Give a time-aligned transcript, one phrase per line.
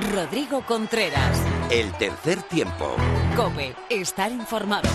[0.00, 1.38] Rodrigo Contreras.
[1.70, 2.96] El tercer tiempo.
[3.36, 4.88] Cope, estar informado.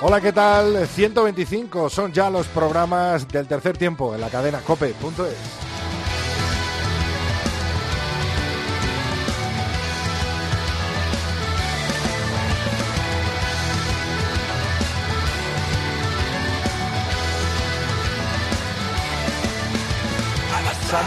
[0.00, 0.86] Hola, ¿qué tal?
[0.86, 5.67] 125 son ya los programas del tercer tiempo en la cadena cope.es.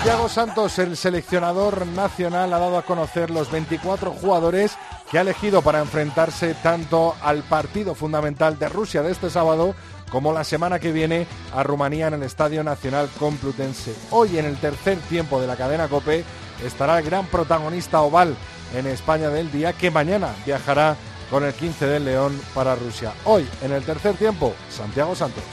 [0.01, 4.75] Santiago Santos, el seleccionador nacional, ha dado a conocer los 24 jugadores
[5.11, 9.75] que ha elegido para enfrentarse tanto al partido fundamental de Rusia de este sábado
[10.09, 13.93] como la semana que viene a Rumanía en el Estadio Nacional Complutense.
[14.09, 16.25] Hoy en el tercer tiempo de la cadena Cope
[16.65, 18.35] estará el gran protagonista oval
[18.75, 20.95] en España del día que mañana viajará
[21.29, 23.13] con el 15 del León para Rusia.
[23.25, 25.43] Hoy en el tercer tiempo, Santiago Santos.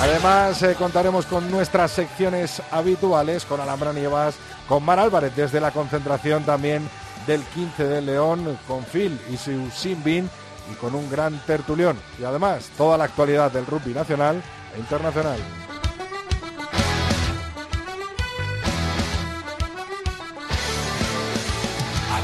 [0.00, 4.36] Además, eh, contaremos con nuestras secciones habituales, con Alhambra Nievas,
[4.68, 6.88] con Mar Álvarez desde la concentración también
[7.26, 10.30] del 15 de León, con Phil y su Simbin
[10.72, 11.98] y con un gran tertulión.
[12.20, 14.40] Y además, toda la actualidad del rugby nacional
[14.76, 15.38] e internacional.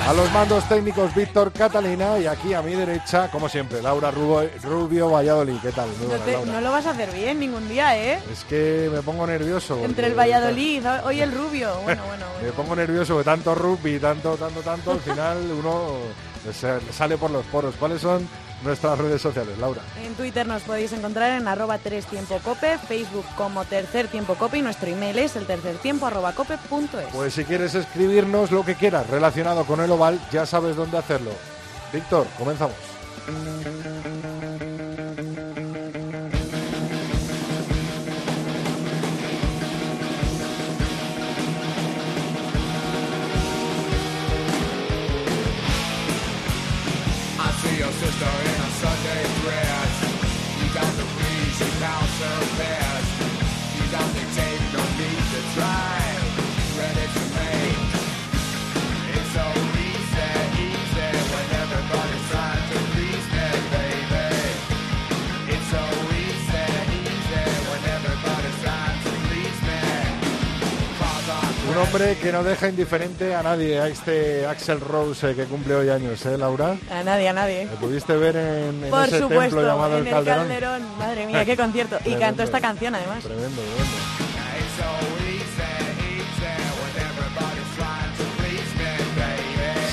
[0.06, 5.10] A los mandos técnicos Víctor Catalina y aquí a mi derecha, como siempre, Laura Rubio
[5.10, 5.56] Valladolid.
[5.62, 5.88] ¿Qué tal?
[6.46, 8.20] no, lo vas a hacer bien ningún día, ¿eh?
[8.30, 9.82] Es que me pongo nervioso.
[9.82, 11.80] Entre el Valladolid, hoy el Rubio.
[11.84, 15.96] Bueno, bueno, me pongo nervioso de tanto rugby, tanto, tanto, tanto, al final uno
[16.92, 17.74] sale por los poros.
[17.76, 18.28] ¿Cuáles son
[18.64, 19.82] nuestras redes sociales, Laura.
[20.02, 24.58] En Twitter nos podéis encontrar en arroba 3 tiempo cope, Facebook como tercer tiempo cope
[24.58, 27.06] y nuestro email es el tercer tiempo arroba cope punto es.
[27.12, 31.30] Pues si quieres escribirnos lo que quieras relacionado con el oval, ya sabes dónde hacerlo.
[31.92, 32.76] Víctor, comenzamos.
[71.74, 75.74] Un hombre que no deja indiferente a nadie, a este Axel Rose eh, que cumple
[75.74, 76.76] hoy años, ¿eh, Laura?
[76.88, 77.64] A nadie, a nadie.
[77.64, 80.46] ¿Lo pudiste ver en, Por ese supuesto, templo llamado en el Calderón?
[80.46, 80.98] Calderón.
[80.98, 81.98] Madre mía, qué concierto.
[82.04, 83.24] y cantó esta canción, además.
[83.24, 84.03] Tremendo, tremendo.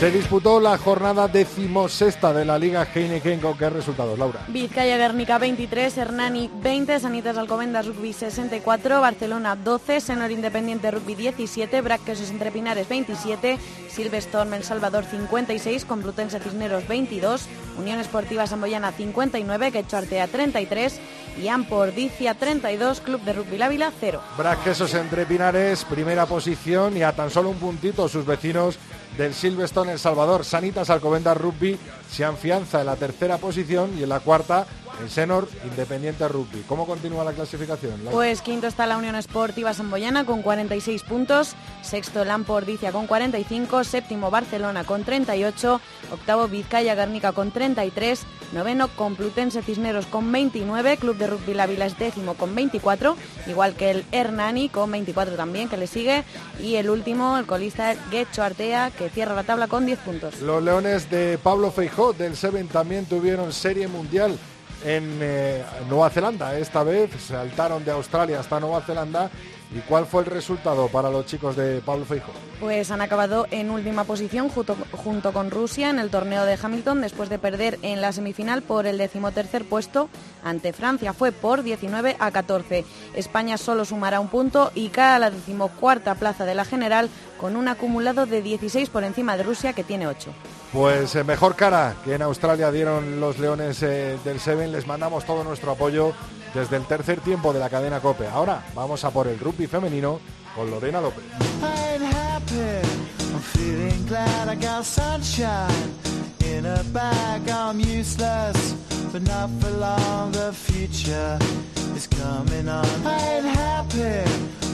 [0.02, 4.40] Se disputó la jornada decimosexta de la Liga Heineken con qué resultados, Laura.
[4.48, 11.82] Vizcaya Guernica 23, Hernani 20, Sanitas Alcobendas Rugby 64, Barcelona 12, Senor Independiente Rugby 17,
[11.82, 13.60] Braquesos Entre Pinares 27,
[13.92, 17.46] Silvestorm El Salvador 56, Complutense Cisneros 22,
[17.78, 21.00] Unión Esportiva Samboyana 59, Quecho Artea 33
[21.44, 24.20] y Ampordicia 32, Club de Rugby Lávila 0.
[24.36, 28.80] Braquesos Entre Pinares, primera posición y a tan solo un puntito sus vecinos
[29.18, 30.46] del Silverstone El Salvador.
[30.46, 31.78] Sanitas Alcobendas Rugby
[32.10, 34.66] se afianza en la tercera posición y en la cuarta
[35.02, 36.64] el Senor Independiente Rugby.
[36.68, 38.00] ¿Cómo continúa la clasificación?
[38.12, 44.30] Pues quinto está la Unión Esportiva Samboyana con 46 puntos, sexto Lampordicia con 45, séptimo
[44.30, 48.22] Barcelona con 38, octavo Vizcaya Guernica con 33,
[48.54, 53.16] noveno Complutense Cisneros con 29, Club de Rugby La Vila es décimo con 24,
[53.48, 56.24] igual que el Hernani con 24 también que le sigue.
[56.62, 60.42] Y el último, el colista Guecho Artea que cierra la tabla con 10 puntos.
[60.42, 64.38] Los Leones de Pablo Feijó del Seven también tuvieron serie mundial
[64.84, 66.58] en eh, Nueva Zelanda.
[66.58, 69.30] Esta vez saltaron de Australia hasta Nueva Zelanda.
[69.74, 72.34] ¿Y cuál fue el resultado para los chicos de Pablo Feijó?
[72.60, 77.00] Pues han acabado en última posición junto, junto con Rusia en el torneo de Hamilton
[77.00, 80.10] después de perder en la semifinal por el decimotercer puesto
[80.44, 81.14] ante Francia.
[81.14, 82.84] Fue por 19 a 14.
[83.16, 87.56] España solo sumará un punto y cae a la decimocuarta plaza de la general con
[87.56, 90.34] un acumulado de 16 por encima de Rusia que tiene 8.
[90.74, 94.72] Pues eh, mejor cara que en Australia dieron los Leones eh, del Seven.
[94.72, 96.14] Les mandamos todo nuestro apoyo
[96.54, 98.28] desde el tercer tiempo de la cadena Cope.
[98.28, 100.20] Ahora vamos a por el rugby femenino
[100.56, 101.26] con Lorena López.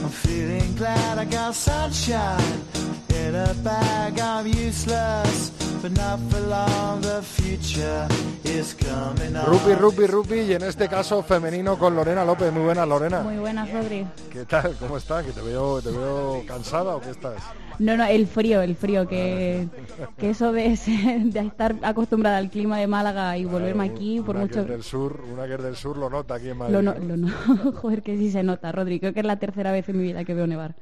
[0.02, 2.60] I'm feeling glad I got sunshine
[3.10, 4.18] in a bag.
[4.20, 5.50] I'm useless,
[5.82, 7.00] but not for long.
[7.00, 8.06] The future
[8.44, 9.44] is coming on.
[9.46, 12.52] Rupi, Rupi, Rupi y en este caso femenino con Lorena López.
[12.52, 13.20] Muy buenas, Lorena.
[13.20, 14.06] Muy buenas, Rodri.
[14.30, 14.76] ¿Qué tal?
[14.78, 15.24] ¿Cómo estás?
[15.24, 17.42] ¿Que te veo, te veo cansada o qué estás?
[17.78, 19.68] No, no, el frío, el frío, que,
[20.16, 20.76] que eso de,
[21.24, 24.54] de estar acostumbrada al clima de Málaga y volverme aquí, por una mucho...
[24.54, 26.74] que es del sur, una que es del sur lo nota aquí en Madrid.
[26.74, 27.28] Lo no, lo no.
[27.74, 28.98] Joder, que sí se nota, Rodri.
[28.98, 30.74] Creo que es la tercera vez en mi vida que veo nevar.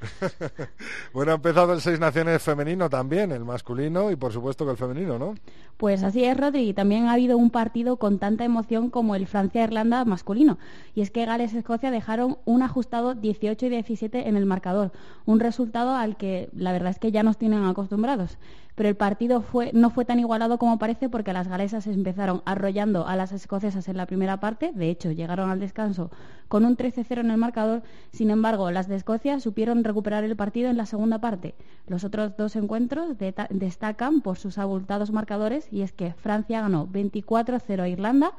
[1.12, 4.76] bueno, ha empezado el Seis Naciones femenino también, el masculino y por supuesto que el
[4.76, 5.34] femenino, ¿no?
[5.76, 6.72] Pues así es, Rodri.
[6.72, 10.58] También ha habido un partido con tanta emoción como el Francia-Irlanda masculino.
[10.94, 14.93] Y es que Gales-Escocia dejaron un ajustado 18 y 17 en el marcador.
[15.26, 18.38] Un resultado al que la verdad es que ya nos tienen acostumbrados.
[18.75, 23.06] Pero el partido fue, no fue tan igualado como parece porque las galesas empezaron arrollando
[23.06, 24.71] a las escocesas en la primera parte.
[24.75, 26.11] De hecho, llegaron al descanso
[26.49, 27.83] con un 13-0 en el marcador.
[28.12, 31.55] Sin embargo, las de Escocia supieron recuperar el partido en la segunda parte.
[31.87, 33.17] Los otros dos encuentros
[33.50, 38.32] destacan por sus abultados marcadores y es que Francia ganó 24-0 a Irlanda,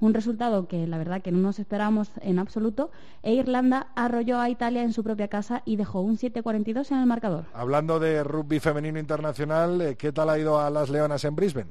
[0.00, 2.90] un resultado que la verdad que no nos esperábamos en absoluto,
[3.22, 7.06] e Irlanda arrolló a Italia en su propia casa y dejó un 7-42 en el
[7.06, 7.44] marcador.
[7.54, 11.70] Hablando de rugby femenino internacional, eh, ¿qué tal ha ido a las Leonas en Brisbane?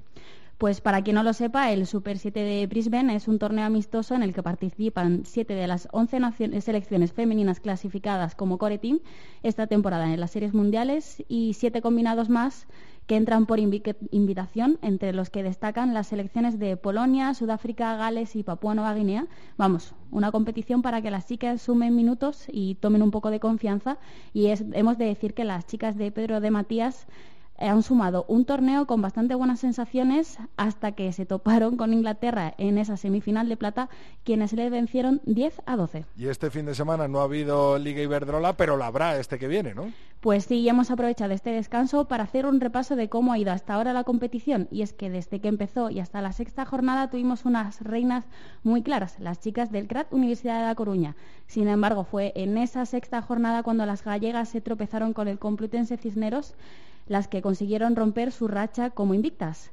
[0.60, 4.14] Pues para quien no lo sepa, el Super 7 de Brisbane es un torneo amistoso
[4.16, 9.00] en el que participan siete de las 11 nacio- selecciones femeninas clasificadas como core team
[9.42, 12.68] esta temporada en las series mundiales y siete combinados más
[13.08, 18.36] que entran por invi- invitación, entre los que destacan las selecciones de Polonia, Sudáfrica, Gales
[18.36, 19.28] y Papúa Nueva Guinea.
[19.58, 23.98] Vamos, una competición para que las chicas sumen minutos y tomen un poco de confianza.
[24.34, 27.08] Y hemos de decir que las chicas de Pedro de Matías
[27.68, 32.78] han sumado un torneo con bastante buenas sensaciones hasta que se toparon con Inglaterra en
[32.78, 33.90] esa semifinal de plata,
[34.24, 36.06] quienes le vencieron 10 a 12.
[36.18, 39.48] Y este fin de semana no ha habido Liga Iberdrola, pero la habrá este que
[39.48, 39.92] viene, ¿no?
[40.24, 43.74] Pues sí, hemos aprovechado este descanso para hacer un repaso de cómo ha ido hasta
[43.74, 44.70] ahora la competición.
[44.72, 48.24] Y es que desde que empezó y hasta la sexta jornada tuvimos unas reinas
[48.64, 51.18] muy claras, las chicas del CRAT Universidad de La Coruña.
[51.48, 55.98] Sin embargo, fue en esa sexta jornada cuando las gallegas se tropezaron con el Complutense
[55.98, 56.56] Cisneros
[57.08, 59.72] las que consiguieron romper su racha como invictas.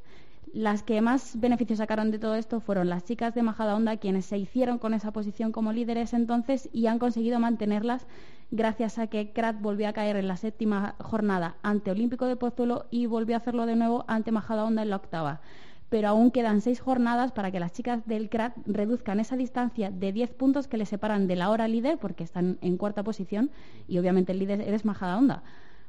[0.52, 4.36] Las que más beneficios sacaron de todo esto fueron las chicas de Majadahonda, quienes se
[4.36, 8.04] hicieron con esa posición como líderes entonces y han conseguido mantenerlas
[8.50, 12.86] gracias a que Crat volvió a caer en la séptima jornada ante Olímpico de Pozuelo
[12.90, 15.40] y volvió a hacerlo de nuevo ante Majadahonda en la octava.
[15.88, 20.12] Pero aún quedan seis jornadas para que las chicas del CRAT reduzcan esa distancia de
[20.12, 23.50] 10 puntos que les separan de la hora líder, porque están en cuarta posición,
[23.88, 25.42] y obviamente el líder es Majadahonda.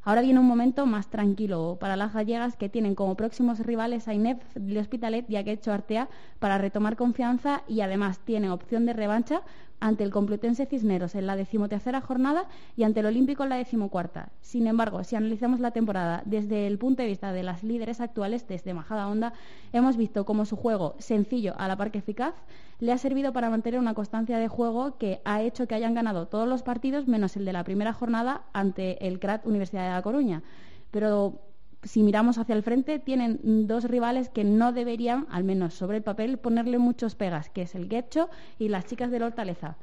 [0.03, 4.15] Ahora viene un momento más tranquilo para las gallegas que tienen como próximos rivales a
[4.15, 6.09] Inef de Hospitalet y a Quecho Artea
[6.39, 9.44] para retomar confianza y además tienen opción de revancha
[9.81, 12.47] ante el Complutense Cisneros en la decimotercera jornada
[12.77, 14.29] y ante el Olímpico en la decimocuarta.
[14.39, 18.47] Sin embargo, si analizamos la temporada desde el punto de vista de las líderes actuales,
[18.47, 19.33] desde Majada Honda,
[19.73, 22.35] hemos visto cómo su juego sencillo a la par que eficaz
[22.79, 26.27] le ha servido para mantener una constancia de juego que ha hecho que hayan ganado
[26.27, 30.01] todos los partidos menos el de la primera jornada ante el CRAT Universidad de La
[30.01, 30.43] Coruña.
[30.91, 31.50] Pero
[31.83, 36.03] si miramos hacia el frente, tienen dos rivales que no deberían, al menos sobre el
[36.03, 38.29] papel, ponerle muchos pegas, que es el Guecho
[38.59, 39.77] y las chicas del Hortaleza.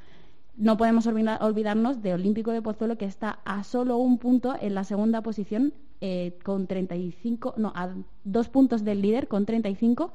[0.55, 4.75] No podemos olvida- olvidarnos de Olímpico de Pozuelo, que está a solo un punto en
[4.75, 7.89] la segunda posición, eh, con 35, no, a
[8.23, 10.11] dos puntos del líder, con 35,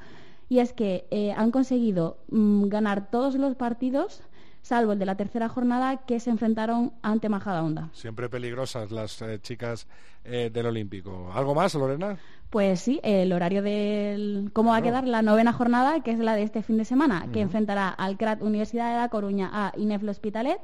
[0.48, 4.22] y es que eh, han conseguido mm, ganar todos los partidos,
[4.64, 7.90] salvo el de la tercera jornada, que se enfrentaron ante Majadahonda.
[7.92, 9.86] Siempre peligrosas las eh, chicas
[10.24, 11.30] eh, del Olímpico.
[11.34, 12.16] ¿Algo más, Lorena?
[12.48, 16.34] Pues sí, el horario del cómo va a quedar la novena jornada, que es la
[16.34, 20.10] de este fin de semana, que enfrentará al CRAT Universidad de La Coruña a Ineflo
[20.10, 20.60] Hospitalet,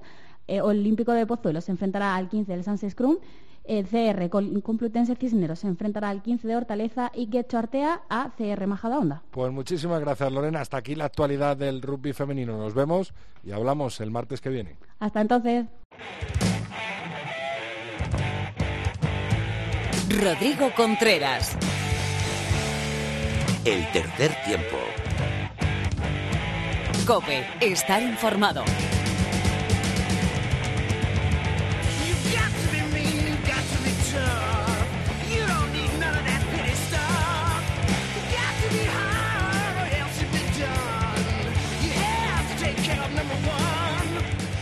[0.49, 3.19] eh, Olímpico de Pozuelo se enfrentará al 15 del Sans Scrum,
[3.71, 4.29] el CR
[4.63, 9.23] Complutense Cisneros se enfrentará al 15 de Hortaleza y Guecho Artea a CR Majadahonda.
[9.31, 10.61] Pues muchísimas gracias, Lorena.
[10.61, 12.59] Hasta aquí la actualidad del rugby femenino.
[12.59, 14.77] Nos vemos y hablamos el martes que viene.
[14.99, 15.67] Hasta entonces.
[20.21, 21.57] Rodrigo Contreras.
[23.65, 24.79] El tercer tiempo.
[27.07, 28.65] Cope, estar informado.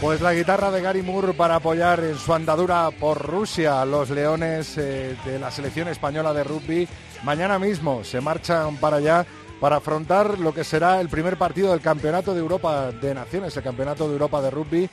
[0.00, 4.78] Pues la guitarra de Gary Moore para apoyar en su andadura por Rusia los leones
[4.78, 6.88] eh, de la selección española de rugby.
[7.24, 9.26] Mañana mismo se marchan para allá
[9.60, 13.64] para afrontar lo que será el primer partido del Campeonato de Europa de Naciones, el
[13.64, 14.88] Campeonato de Europa de Rugby,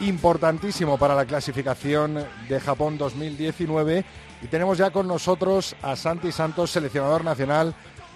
[0.00, 4.06] importantísimo para la clasificación de Japón 2019.
[4.40, 7.74] Y tenemos ya con nosotros a Santi Santos, seleccionador nacional.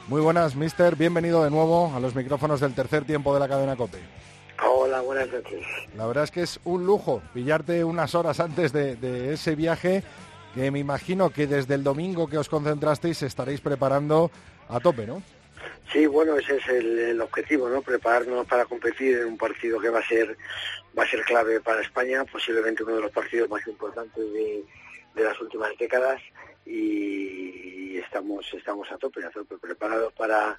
[0.09, 0.97] Muy buenas, mister.
[0.97, 4.30] Bienvenido de nuevo a los micrófonos del tercer tiempo de la cadena COPE.
[4.67, 5.67] Hola, buenas noches.
[5.97, 10.03] La verdad es que es un lujo pillarte unas horas antes de, de ese viaje
[10.55, 14.31] que me imagino que desde el domingo que os concentrasteis estaréis preparando
[14.69, 15.23] a tope, ¿no?
[15.93, 17.83] Sí, bueno, ese es el, el objetivo, ¿no?
[17.83, 20.37] Prepararnos para competir en un partido que va a ser
[20.97, 24.65] va a ser clave para España, posiblemente uno de los partidos más importantes de,
[25.15, 26.21] de las últimas décadas
[26.67, 30.59] y estamos estamos a tope, a tope, preparados para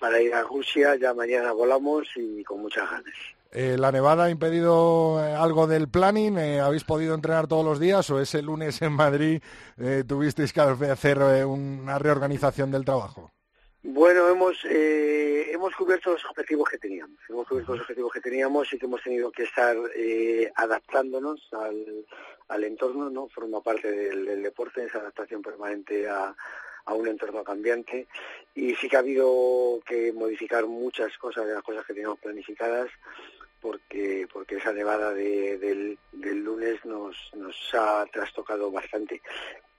[0.00, 0.96] para ir a Rusia.
[0.96, 3.14] Ya mañana volamos y con muchas ganas.
[3.52, 6.38] Eh, ¿La nevada ha impedido eh, algo del planning?
[6.38, 9.42] Eh, ¿Habéis podido entrenar todos los días o ese lunes en Madrid
[9.76, 13.30] eh, tuvisteis que hacer una reorganización del trabajo?
[13.82, 17.18] Bueno, hemos eh, hemos cubierto los objetivos que teníamos.
[17.28, 22.06] Hemos cubierto los objetivos que teníamos y que hemos tenido que estar eh, adaptándonos al,
[22.48, 23.28] al entorno, ¿no?
[23.28, 26.36] Forma parte del, del deporte, esa adaptación permanente a,
[26.84, 28.06] a un entorno cambiante.
[28.54, 32.90] Y sí que ha habido que modificar muchas cosas de las cosas que teníamos planificadas
[33.60, 39.20] porque porque esa nevada de, del, del lunes nos, nos ha trastocado bastante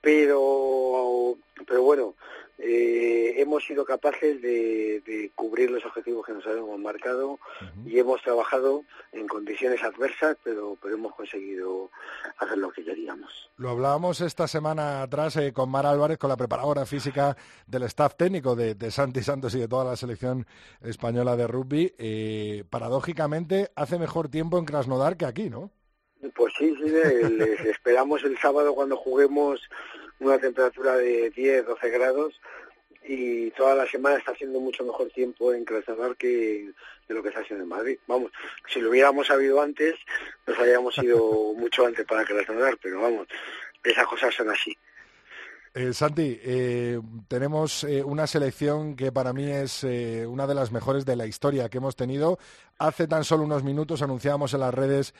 [0.01, 2.15] pero pero bueno
[2.63, 7.89] eh, hemos sido capaces de, de, cubrir los objetivos que nos habíamos marcado uh -huh.
[7.91, 11.89] y hemos trabajado en condiciones adversas pero pero hemos conseguido
[12.37, 16.37] hacer lo que queríamos lo hablábamos esta semana atrás eh, con Mara Álvarez con la
[16.37, 20.45] preparadora física del staff técnico de, de Santi Santos y de toda la selección
[20.81, 25.71] española de rugby eh, paradójicamente hace mejor tiempo en Krasnodar que aquí ¿no?
[26.35, 26.89] Pues sí, sí,
[27.37, 29.61] les esperamos el sábado cuando juguemos
[30.19, 32.39] una temperatura de 10, 12 grados
[33.03, 36.71] y toda la semana está haciendo mucho mejor tiempo en Krasnodar que
[37.07, 37.97] de lo que está haciendo en Madrid.
[38.07, 38.31] Vamos,
[38.67, 39.95] si lo hubiéramos sabido antes,
[40.45, 43.27] nos habríamos ido mucho antes para Krasnodar, pero vamos,
[43.83, 44.77] esas cosas son así.
[45.73, 46.99] Eh, Santi, eh,
[47.29, 49.85] tenemos eh, una selección que para mí es
[50.27, 52.39] una de las mejores de la historia que hemos tenido.
[52.77, 55.13] Hace tan solo unos minutos anunciábamos en las redes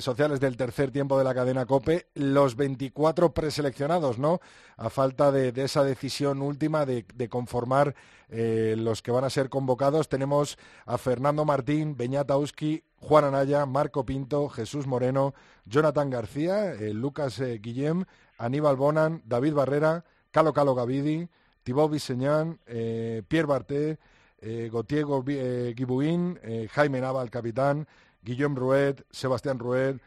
[0.00, 4.40] sociales del tercer tiempo de la cadena COPE los 24 preseleccionados, ¿no?
[4.76, 7.94] A falta de, esa decisión última de, conformar
[8.28, 14.04] los que van a ser convocados, tenemos a Fernando Martín, Beñat Auski, Juan Anaya, Marco
[14.04, 15.32] Pinto, Jesús Moreno,
[15.64, 18.04] Jonathan García, Lucas Guillem,
[18.38, 21.28] Aníbal Bonan, David Barrera, Calo Calo Gavidi,
[21.62, 23.98] Thibaut Viseñán, eh, Pierre Barté,
[24.38, 27.86] eh, Gautier eh, eh, Jaime Nava, el capitán,
[28.22, 30.00] Guillaume Ruet, Sebastián Ruet,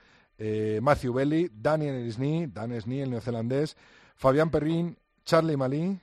[0.81, 3.75] Matthew Belli, Daniel Esni, Dan Esni, el neozelandés,
[4.15, 5.99] Fabián Perrin, Charlie Malí,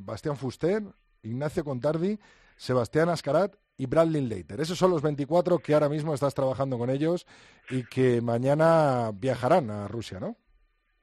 [0.00, 0.82] Bastián Fuster,
[1.22, 2.18] Ignacio Contardi,
[2.56, 4.60] Sebastián Ascarat y Bradley Leiter.
[4.60, 7.24] Esos son los 24 que ahora mismo estás trabajando con ellos
[7.70, 10.36] y que mañana viajarán a Rusia, ¿no?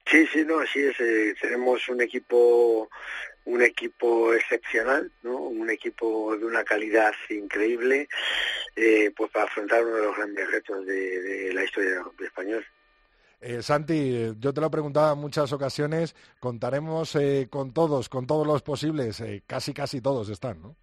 [0.05, 0.99] Sí, sí, no, así es.
[0.99, 2.89] Eh, tenemos un equipo,
[3.45, 5.35] un equipo excepcional, ¿no?
[5.37, 8.07] Un equipo de una calidad increíble,
[8.75, 12.25] eh, pues para afrontar uno de los grandes retos de, de la historia del rugby
[12.25, 12.65] español.
[13.41, 18.25] Eh, Santi, yo te lo he preguntado en muchas ocasiones, contaremos eh, con todos, con
[18.25, 20.75] todos los posibles, eh, casi casi todos están, ¿no?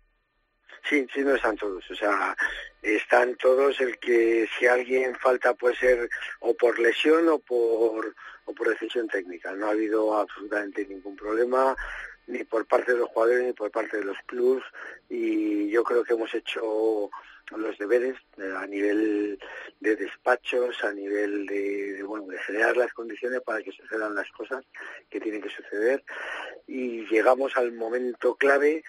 [0.88, 2.36] Sí, sí, no están todos, o sea,
[2.82, 6.08] están todos, el que si alguien falta puede ser
[6.40, 8.14] o por lesión o por,
[8.44, 11.76] o por decisión técnica, no ha habido absolutamente ningún problema,
[12.26, 14.64] ni por parte de los jugadores ni por parte de los clubes
[15.08, 17.10] y yo creo que hemos hecho
[17.50, 19.38] los deberes eh, a nivel
[19.80, 24.30] de despachos, a nivel de, de, bueno de generar las condiciones para que sucedan las
[24.30, 24.64] cosas
[25.10, 26.02] que tienen que suceder
[26.66, 28.84] y llegamos al momento clave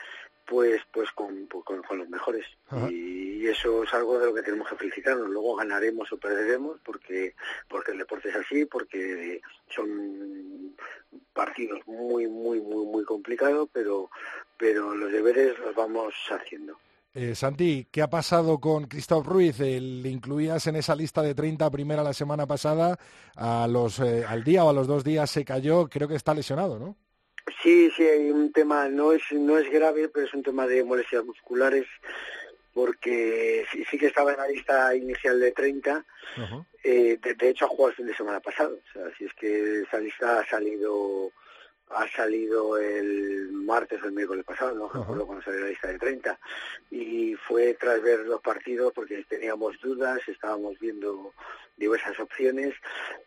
[0.46, 2.90] pues pues con, con, con los mejores Ajá.
[2.90, 7.36] y eso es algo de lo que tenemos que felicitarnos luego ganaremos o perderemos porque
[7.68, 10.76] porque el deporte es así porque son
[11.34, 14.10] partidos muy muy muy muy complicados pero
[14.58, 16.78] pero los deberes los vamos haciendo
[17.16, 19.60] eh, Santi, ¿qué ha pasado con Christoph Ruiz?
[19.60, 22.98] Eh, le incluías en esa lista de 30 primera la semana pasada,
[23.36, 26.34] a los, eh, al día o a los dos días se cayó, creo que está
[26.34, 26.96] lesionado, ¿no?
[27.62, 30.84] Sí, sí, hay un tema, no es, no es grave, pero es un tema de
[30.84, 31.86] molestias musculares,
[32.74, 36.06] porque sí, sí que estaba en la lista inicial de 30,
[36.38, 36.66] uh -huh.
[36.84, 39.34] eh, de, de, hecho ha jugado el fin de semana pasado, o sea, si es
[39.34, 41.32] que esa lista ha salido
[41.96, 46.00] ha salido el martes o el miércoles pasado, no recuerdo cuando salió la lista de
[46.00, 46.40] 30,
[46.92, 51.34] y fue tras ver los partidos porque teníamos dudas, estábamos viendo
[51.78, 52.74] diversas opciones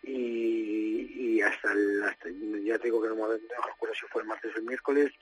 [0.03, 2.29] y, y hasta, el, hasta-
[2.62, 3.35] ya te digo que no, me-
[3.67, 5.12] recuerdo si fue el martes o el miércoles,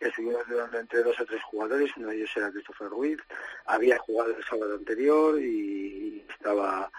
[0.00, 3.18] estuvimos dudando entre dos o tres jugadores, uno de ellos era Christopher Ruiz,
[3.66, 6.90] había jugado el sábado anterior y, estaba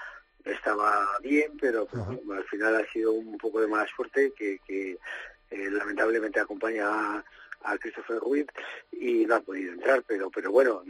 [0.45, 4.97] estaba bien, pero, bueno, al final ha sido un poco de mala suerte que, que
[5.51, 7.25] eh, lamentablemente acompaña a,
[7.63, 8.47] a Christopher Ruiz
[8.91, 10.83] y no ha podido entrar, pero pero bueno,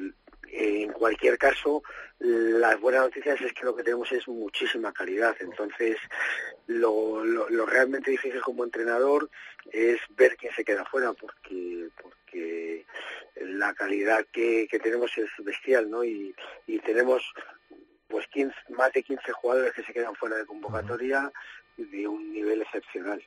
[0.56, 1.84] en cualquier caso,
[2.20, 5.36] las buenas noticias es que lo que tenemos es muchísima calidad.
[5.40, 5.98] Entonces,
[6.68, 7.24] lo,
[7.66, 9.30] realmente difícil como entrenador
[9.72, 12.86] es ver quién se queda fuera, porque porque
[13.42, 16.04] la calidad que, que tenemos es bestial, ¿no?
[16.04, 16.36] Y,
[16.68, 17.24] y tenemos
[18.08, 21.32] pues 15, más de 15 jugadores que se quedan fuera de convocatoria
[21.78, 23.24] de un nivel excepcional.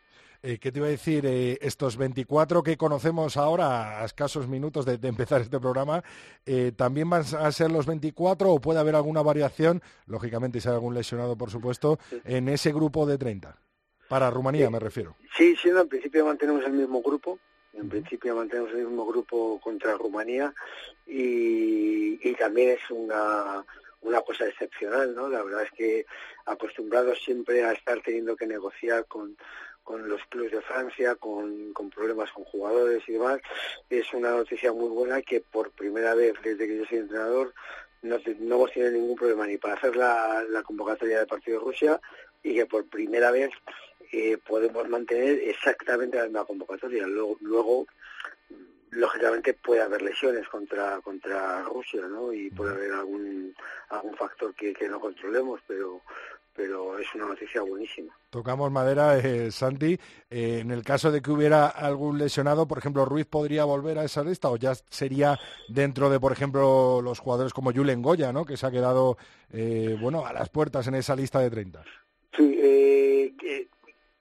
[0.49, 1.26] Eh, ¿Qué te iba a decir?
[1.26, 6.05] Eh, estos 24 que conocemos ahora, a escasos minutos de, de empezar este programa,
[6.47, 10.75] eh, ¿también van a ser los 24 o puede haber alguna variación, lógicamente si hay
[10.75, 13.59] algún lesionado, por supuesto, en ese grupo de 30?
[14.09, 14.73] Para Rumanía Sí.
[14.73, 15.17] me refiero.
[15.37, 17.41] Sí, sí, no, en principio mantenemos el mismo grupo.
[17.73, 20.55] En principio mantenemos el mismo grupo contra Rumanía
[21.09, 23.65] y, y también es una,
[24.03, 25.29] una cosa excepcional, ¿no?
[25.29, 26.07] La verdad es que
[26.47, 29.37] acostumbrados siempre a estar teniendo que negociar con,
[29.87, 33.40] con los clubes de Francia, con, problemas con jugadores y demás,
[33.88, 37.55] es una noticia muy buena que por primera vez desde que yo soy entrenador
[38.02, 41.64] no, no hemos tenido ningún problema ni para hacer la, la convocatoria del partido de
[41.64, 42.00] Rusia
[42.43, 43.50] y que por primera vez
[44.11, 47.07] eh, podemos mantener exactamente la misma convocatoria.
[47.07, 47.87] Luego, luego
[48.90, 52.33] lógicamente puede haber lesiones contra contra Rusia, ¿no?
[52.33, 53.55] Y puede haber algún
[53.88, 56.02] algún factor que, que no controlemos, pero
[56.57, 58.16] pero es una noticia buenísima.
[58.31, 59.99] Tocamos madera, eh, Santi.
[60.31, 64.05] Eh, en el caso de que hubiera algún lesionado, por ejemplo, Ruiz podría volver a
[64.05, 65.38] esa lista o ya sería
[65.69, 68.47] dentro de, por ejemplo, los jugadores como Julen Goya, ¿no?
[68.47, 69.19] Que se ha quedado,
[69.52, 71.85] eh, bueno, a las puertas en esa lista de 30.
[72.37, 73.35] Sí, eh,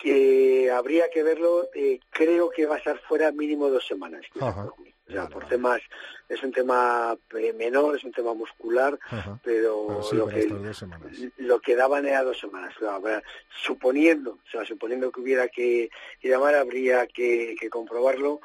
[0.05, 1.67] que, habría que verlo.
[1.74, 4.21] eh, creo que va a estar fuera mínimo dos semanas.
[4.39, 4.65] Ajá.
[5.07, 5.81] O sea, por temas
[6.27, 9.39] es un tema eh, menor, es un tema muscular, Ajá.
[9.43, 12.74] pero, Pero sí, lo que lo que daban era dos semanas.
[12.77, 13.21] Claro,
[13.63, 18.41] suponiendo, o sea, suponiendo que hubiera que, que llamar, habría que, que comprobarlo.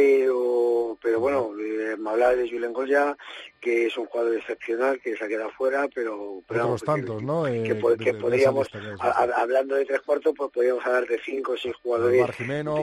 [0.00, 3.16] Pero, pero bueno, eh, me hablaba de Julen Goya,
[3.58, 6.86] que es un jugador excepcional, que se ha quedado fuera, pero, pero Otros vamos, que-
[6.86, 7.44] tantos, ¿no?
[7.44, 8.68] que, Eh, po- de- que de esa podríamos,
[9.00, 12.20] a- hablando de tres cuartos, pues podríamos hablar de cinco o seis jugadores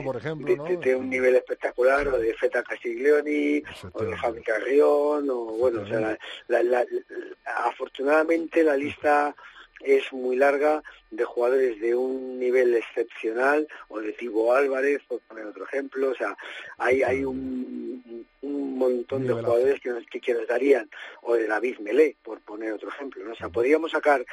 [0.02, 0.64] por ejemplo, de, ¿no?
[0.64, 4.16] de- de un nivel espectacular, o de Feta Castiglioni, o de.
[4.16, 9.36] Javi Carrión, o bueno, o sea, la- la- la- la- afortunadamente la lista
[9.84, 15.46] es muy larga de jugadores de un nivel excepcional, o de Tibo Álvarez, por poner
[15.46, 16.36] otro ejemplo, o sea,
[16.78, 20.88] hay, hay un, un montón de jugadores que nos, que, que nos darían,
[21.22, 23.32] o de David Melé, por poner otro ejemplo, ¿no?
[23.32, 24.24] O sea, podríamos sacar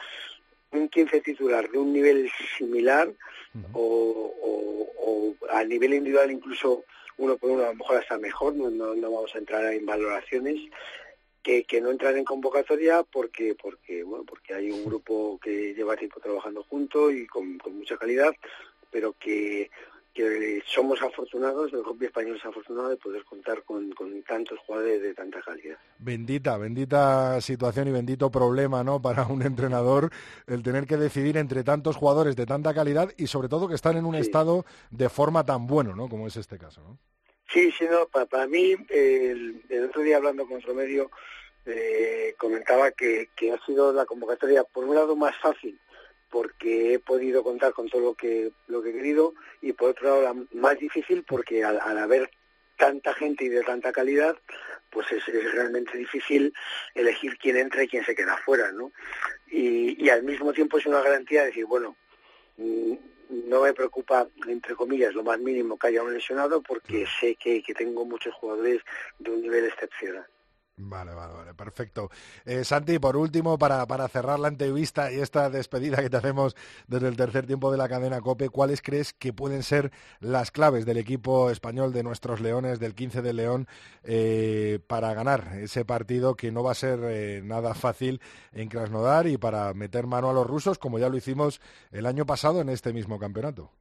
[0.71, 3.09] un 15 titular de un nivel similar
[3.73, 4.33] o-
[4.97, 6.85] o a nivel individual incluso
[7.17, 9.85] uno por uno a lo mejor hasta mejor, no, no, no vamos a entrar en
[9.85, 10.55] valoraciones,
[11.43, 15.95] que, que no entran en convocatoria porque porque bueno porque hay un grupo que lleva
[15.97, 18.31] tiempo trabajando junto y con, con mucha calidad,
[18.91, 19.71] pero que,
[20.13, 25.01] que somos afortunados, el rugby español es afortunado de poder contar con, con tantos jugadores
[25.01, 25.77] de tanta calidad.
[25.99, 29.01] Bendita, bendita situación y bendito problema, ¿no?
[29.01, 30.09] Para un entrenador
[30.47, 33.97] el tener que decidir entre tantos jugadores de tanta calidad y sobre todo que están
[33.97, 34.21] en un Sí.
[34.21, 36.09] estado de forma tan bueno, ¿no?
[36.09, 36.97] Como es este caso, ¿no?
[37.51, 41.11] Sí, sí, no, para, para mí, el, otro día hablando con otro medio,
[41.65, 45.77] eh, comentaba que, ha sido la convocatoria, por un lado, más fácil,
[46.29, 50.07] porque he podido contar con todo lo que, lo que he querido, y por otro
[50.07, 52.31] lado, la más difícil, porque al, haber
[52.77, 54.37] tanta gente y de tanta calidad,
[54.89, 56.53] pues es, es realmente difícil
[56.95, 58.93] elegir quién entra y quién se queda fuera, ¿no?
[59.47, 61.97] Y, y al mismo tiempo es una garantía de decir, bueno,
[62.57, 62.95] mm,
[63.31, 67.63] no me preocupa, entre comillas, lo más mínimo que haya un lesionado porque sé que,
[67.63, 68.81] que tengo muchos jugadores
[69.19, 70.25] de un nivel excepcional.
[70.83, 72.09] Vale, vale, vale, perfecto.
[72.43, 76.55] Eh, Santi, por último, para, para cerrar la entrevista y esta despedida que te hacemos
[76.87, 80.85] desde el tercer tiempo de la cadena COPE, ¿cuáles crees que pueden ser las claves
[80.85, 83.67] del equipo español de nuestros Leones, del 15 de León,
[84.03, 88.19] eh, para ganar ese partido que no va a ser eh, nada fácil
[88.51, 92.25] en Krasnodar y para meter mano a los rusos, como ya lo hicimos el año
[92.25, 93.71] pasado en este mismo campeonato?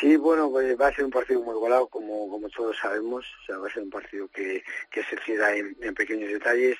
[0.00, 3.24] Sí, bueno, pues va a ser un partido muy igualado, como, como todos sabemos.
[3.42, 6.76] O sea, va a ser un partido que, que se cierra en, en pequeños detalles.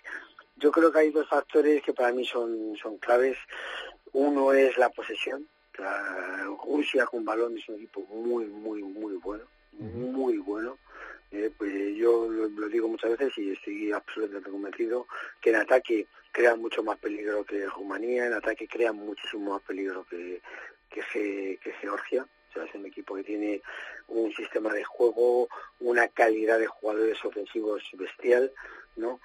[0.57, 3.37] Yo creo que hay dos factores que para mí son, son claves.
[4.13, 5.47] Uno es la posesión.
[5.79, 9.45] La Rusia con balón es un equipo muy, muy, muy bueno.
[9.79, 10.79] muy bueno.
[11.31, 15.09] Eh, pues yo lo, lo digo muchas veces y estoy absolutamente convencido
[15.41, 20.07] que en ataque crea mucho más peligro que Rumanía, en ataque crea muchísimo más peligro
[20.09, 20.41] que,
[20.91, 22.27] que, que Georgia.
[22.63, 23.63] Es un equipo que tiene
[24.09, 25.49] un sistema de juego,
[25.81, 28.53] una calidad de jugadores ofensivos bestial,
[28.97, 29.21] ¿no?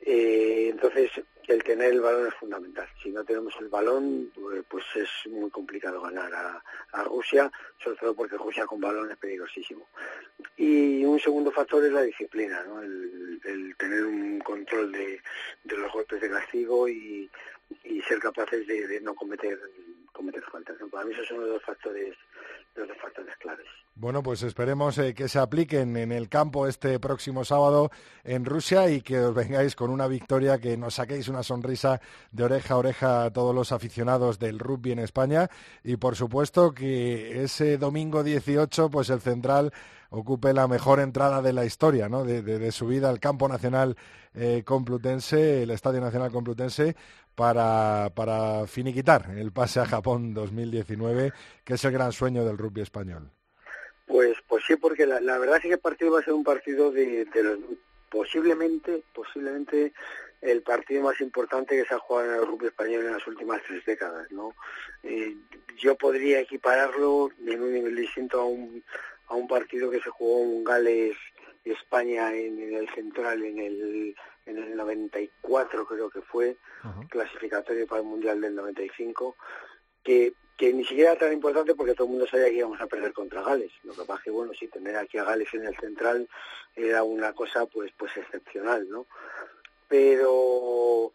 [0.00, 1.10] Eh, entonces,
[1.46, 2.88] el tener el balón es fundamental.
[3.02, 6.62] Si no tenemos el balón, pues, pues es muy complicado ganar a,
[7.04, 7.50] Rusia,
[7.82, 9.86] sobre todo porque Rusia con balón es peligrosísimo.
[10.56, 12.80] Y un segundo factor es la disciplina, ¿no?
[12.82, 15.20] el, tener un control de,
[15.64, 17.28] de los golpes de castigo y,
[17.84, 19.58] y ser capaces de, de no cometer
[20.12, 20.76] cometer faltas.
[20.90, 22.14] Para mí esos son los dos factores,
[24.00, 27.90] Bueno, pues esperemos eh, que se apliquen en el campo este próximo sábado
[28.24, 32.00] en Rusia y que os vengáis con una victoria, que nos saquéis una sonrisa
[32.32, 35.50] de oreja a oreja a todos los aficionados del rugby en España
[35.84, 39.70] y por supuesto que ese domingo 18 pues el central
[40.08, 42.24] ocupe la mejor entrada de la historia, ¿no?
[42.24, 43.96] De su vida al campo nacional
[44.32, 46.94] eh, complutense, el Estadio Nacional Complutense,
[47.34, 51.32] para, para finiquitar el pase a Japón 2019,
[51.64, 53.30] que es el gran sueño del rugby español.
[54.06, 56.44] Pues, pues sí, porque la, la verdad es que el partido va a ser un
[56.44, 57.58] partido de, los
[58.10, 59.92] posiblemente, posiblemente
[60.40, 63.62] el partido más importante que se ha jugado en el rugby español en las últimas
[63.66, 64.54] tres décadas, ¿no?
[65.02, 65.36] Eh,
[65.76, 68.82] yo podría equipararlo en un nivel distinto a un
[69.28, 71.16] a un partido que se jugó en Gales
[71.64, 74.16] España en el central en el
[74.46, 76.56] en el 94 creo que fue
[77.08, 79.36] clasificatorio para el mundial del 95
[80.02, 82.86] que que ni siquiera era tan importante porque todo el mundo sabía que íbamos a
[82.86, 83.72] perder contra Gales.
[83.82, 86.28] Lo que pasa es que, bueno, sí, tener aquí a Gales en el central
[86.76, 89.06] era una cosa, pues, pues excepcional, ¿no?
[89.88, 91.12] Pero,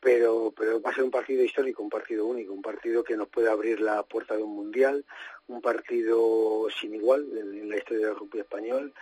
[0.00, 3.28] pero, pero va a ser un partido histórico, un partido único, un partido que nos
[3.28, 5.04] puede abrir la puerta de un mundial,
[5.46, 8.92] un partido sin igual en, en la historia del rugby español.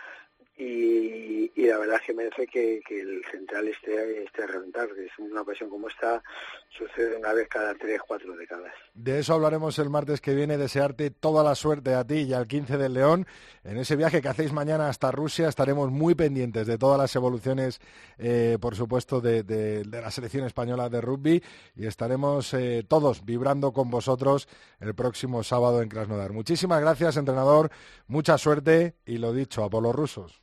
[0.57, 5.05] Y, la verdad es que merece que, que el central esté, esté a reventar, que
[5.05, 6.21] es una ocasión como esta,
[6.69, 8.71] sucede una vez cada tres, cuatro décadas.
[8.93, 10.57] De eso hablaremos el martes que viene.
[10.57, 13.25] Desearte toda la suerte a ti y al 15 del León.
[13.63, 17.79] En ese viaje que hacéis mañana hasta Rusia estaremos muy pendientes de todas las evoluciones,
[18.17, 21.41] eh, por supuesto, de, de- de la selección española de rugby
[21.75, 24.47] y estaremos eh, todos vibrando con vosotros
[24.79, 26.33] el próximo sábado en Krasnodar.
[26.33, 27.71] Muchísimas gracias, entrenador.
[28.07, 30.42] Mucha suerte y lo dicho, a por los rusos.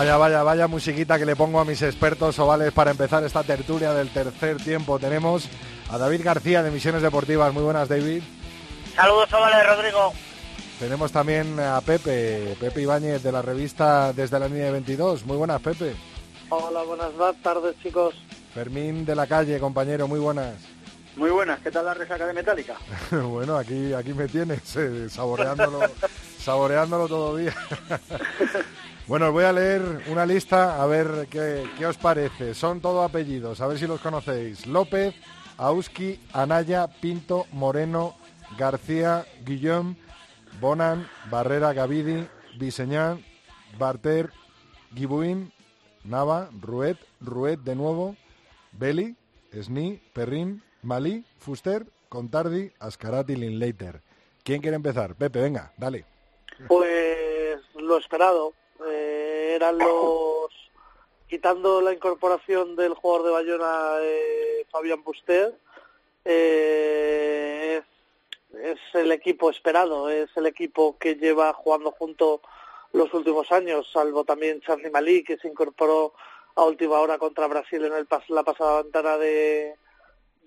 [0.00, 3.92] Vaya, vaya, vaya musiquita que le pongo a mis expertos ovales para empezar esta tertulia
[3.92, 4.98] del tercer tiempo.
[4.98, 5.46] Tenemos
[5.90, 7.52] a David García de Misiones Deportivas.
[7.52, 8.22] Muy buenas, David.
[8.96, 10.14] Saludos, Ovales, Rodrigo.
[10.78, 15.26] Tenemos también a Pepe, Pepe Ibáñez de la revista Desde la Línea de 22.
[15.26, 15.94] Muy buenas, Pepe.
[16.48, 18.14] Hola, buenas tardes, chicos.
[18.54, 20.54] Fermín de la calle, compañero, muy buenas.
[21.14, 22.74] Muy buenas, ¿qué tal la resaca de Metallica?
[23.10, 25.80] bueno, aquí, aquí me tienes, eh, saboreándolo,
[26.38, 27.54] saboreándolo todo día.
[29.10, 32.54] bueno, os voy a leer una lista a ver qué, qué os parece.
[32.54, 34.68] Son todo apellidos, a ver si los conocéis.
[34.68, 35.16] López,
[35.58, 38.14] Auski, Anaya, Pinto, Moreno,
[38.56, 39.96] García, Guillón,
[40.60, 42.24] Bonan, Barrera, Gavidi,
[42.56, 43.24] Biseñán,
[43.80, 44.30] Barter,
[44.94, 45.52] Gibuín,
[46.04, 48.14] Nava, Ruet, Ruet de nuevo,
[48.70, 49.16] Beli,
[49.52, 54.02] Sni, Perrin, Malí, Fuster, Contardi, Ascarati, Linklater.
[54.44, 55.16] ¿Quién quiere empezar?
[55.16, 56.04] Pepe, venga, dale.
[56.68, 58.59] Pues lo esperado.
[59.54, 60.50] Eran los.
[61.28, 65.54] Quitando la incorporación del jugador de Bayona, eh, Fabián Buster,
[66.24, 67.80] eh,
[68.52, 72.42] es, es el equipo esperado, es el equipo que lleva jugando junto
[72.92, 76.14] los últimos años, salvo también Charlie Malí, que se incorporó
[76.56, 79.76] a última hora contra Brasil en el pas- la pasada ventana de,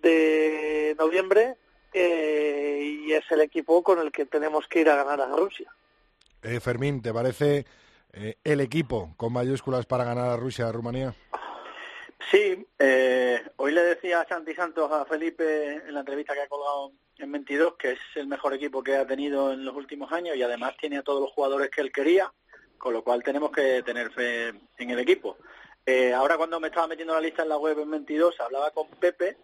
[0.02, 1.56] de noviembre,
[1.94, 5.72] eh, y es el equipo con el que tenemos que ir a ganar a Rusia.
[6.42, 7.66] Eh, Fermín, ¿te parece
[8.13, 11.13] eh, el equipo con mayúsculas para ganar a Rusia, Rumanía?
[12.32, 16.47] Sí, eh, hoy le decía a Santi Santos a Felipe en la entrevista que ha
[16.47, 20.36] colgado en 22 que es el mejor equipo que ha tenido en los últimos años
[20.36, 22.32] y además tiene a todos los jugadores que él quería,
[22.78, 25.38] con lo cual tenemos que tener fe en el equipo.
[25.86, 28.88] Eh, ahora cuando me estaba metiendo la lista en la web en 22, hablaba con
[28.88, 29.38] Pepe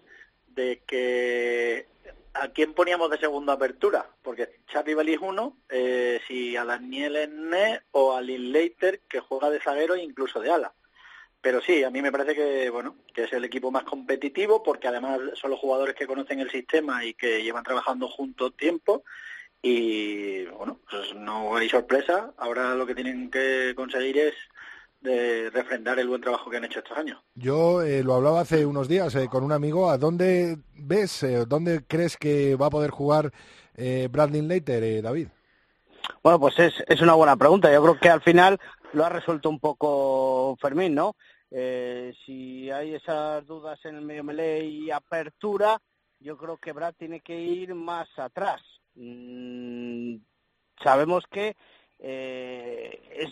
[0.48, 1.88] de que
[2.34, 7.16] a quién poníamos de segunda apertura, porque Charlie Belli es uno, eh, si a Daniel
[7.16, 10.74] Enne o a Linklater, que juega de zaguero e incluso de ala.
[11.42, 14.90] Pero sí, a mí me parece que bueno que es el equipo más competitivo porque
[14.90, 19.04] además son los jugadores que conocen el sistema y que llevan trabajando juntos tiempo
[19.62, 22.34] y bueno, pues no hay sorpresa.
[22.38, 24.34] Ahora lo que tienen que conseguir es
[25.02, 27.22] de refrendar el buen trabajo que han hecho estos años.
[27.36, 29.90] Yo eh, lo hablaba hace unos días eh, con un amigo.
[29.90, 33.32] ¿A dónde ves, eh, dónde crees que va a poder jugar
[33.76, 35.28] eh, Bradley Later, eh, David?
[36.22, 37.72] Bueno, pues es, es una buena pregunta.
[37.72, 38.60] Yo creo que al final
[38.94, 41.16] lo ha resuelto un poco Fermín, ¿no?
[41.52, 45.82] Eh, si hay esas dudas en el medio melee y apertura,
[46.20, 48.62] yo creo que Brad tiene que ir más atrás.
[48.96, 50.18] Mm,
[50.84, 51.56] sabemos que
[52.00, 53.32] eh, es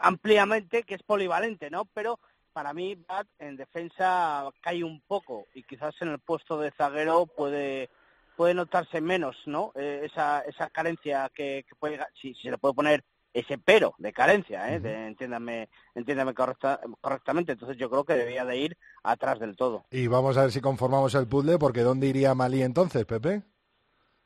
[0.00, 1.84] ampliamente que es polivalente, ¿no?
[1.94, 2.18] Pero
[2.52, 2.96] para mí
[3.38, 7.88] en defensa cae un poco y quizás en el puesto de zaguero puede
[8.36, 9.72] puede notarse menos, ¿no?
[9.74, 13.94] Eh, esa esa carencia que, que puede si, si se le puede poner ese pero
[13.98, 14.80] de carencia, ¿eh?
[14.80, 17.52] de- entiéndame, entiéndame correcta- correctamente.
[17.52, 19.84] Entonces yo creo que debía de ir atrás del todo.
[19.90, 23.42] Y vamos a ver si conformamos el puzzle, porque ¿dónde iría Malí entonces, Pepe?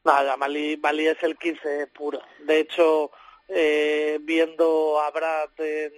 [0.05, 2.21] Nada, Malí, Malí es el 15 puro.
[2.47, 3.11] De hecho,
[3.49, 5.93] eh, viendo a Brad en,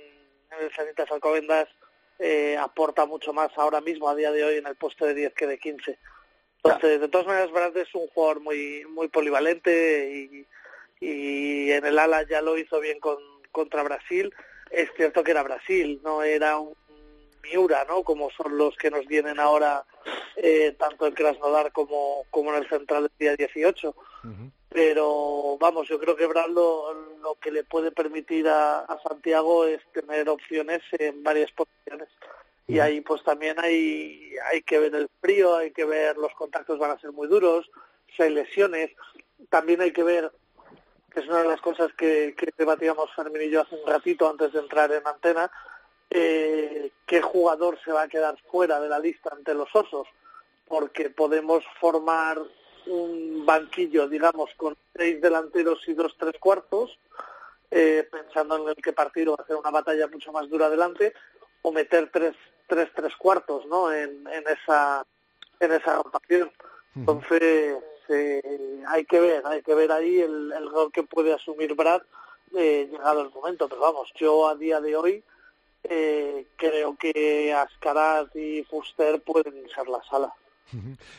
[0.50, 1.68] en el Sanitas Alcobendas,
[2.18, 5.34] eh, aporta mucho más ahora mismo, a día de hoy, en el puesto de 10
[5.34, 5.98] que de 15.
[6.64, 10.46] Entonces, de todas maneras, Brad es un jugador muy muy polivalente y,
[11.00, 13.18] y en el ala ya lo hizo bien con,
[13.52, 14.32] contra Brasil.
[14.70, 16.74] Es cierto que era Brasil, no era un
[17.42, 18.02] Miura, ¿no?
[18.02, 19.84] Como son los que nos vienen ahora
[20.36, 23.94] eh, tanto en Krasnodar como, como en el central del día 18
[24.76, 29.80] pero vamos, yo creo que Brad lo, que le puede permitir a, a Santiago es
[29.90, 32.10] tener opciones en varias posiciones.
[32.66, 36.78] Y ahí pues también hay, hay que ver el frío, hay que ver los contactos
[36.78, 37.70] van a ser muy duros,
[38.14, 38.90] si hay lesiones,
[39.48, 40.30] también hay que ver,
[41.10, 44.28] que es una de las cosas que, que debatíamos Fermín y yo hace un ratito
[44.28, 45.50] antes de entrar en antena,
[46.10, 50.06] eh, qué jugador se va a quedar fuera de la lista ante los osos,
[50.68, 52.42] porque podemos formar
[52.86, 56.98] un banquillo, digamos, con seis delanteros y dos tres cuartos,
[57.70, 61.12] eh, pensando en el que partido va a ser una batalla mucho más dura adelante,
[61.62, 62.34] o meter tres
[62.68, 63.92] tres tres cuartos, ¿no?
[63.92, 65.04] En, en esa
[65.60, 66.50] en esa rotación.
[66.94, 67.76] Entonces
[68.08, 72.02] eh, hay que ver, hay que ver ahí el, el rol que puede asumir Brad
[72.54, 73.68] eh, llegado el momento.
[73.68, 75.24] Pero vamos, yo a día de hoy
[75.84, 80.32] eh, creo que Ascaraz y Fuster pueden ser la sala.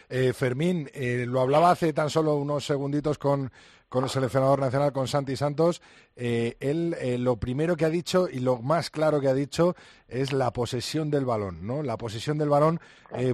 [0.10, 3.52] Eh, Fermín, eh, lo hablaba hace tan solo unos segunditos con,
[3.90, 5.82] con el seleccionador nacional, con Santi Santos.
[6.16, 9.76] Eh, él lo primero que ha dicho y lo más claro que ha dicho
[10.08, 11.66] es la posesión del balón.
[11.66, 11.84] ¿no?
[11.84, 12.80] La posesión del balón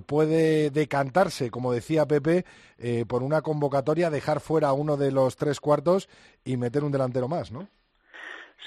[0.05, 2.45] puede decantarse, como decía Pepe,
[3.07, 6.09] por una convocatoria, dejar fuera uno de los tres cuartos
[6.43, 7.67] y meter un delantero más, ¿no?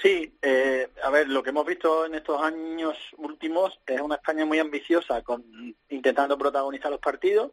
[0.01, 4.45] Sí, eh, a ver, lo que hemos visto en estos años últimos es una España
[4.45, 5.43] muy ambiciosa, con,
[5.89, 7.51] intentando protagonizar los partidos,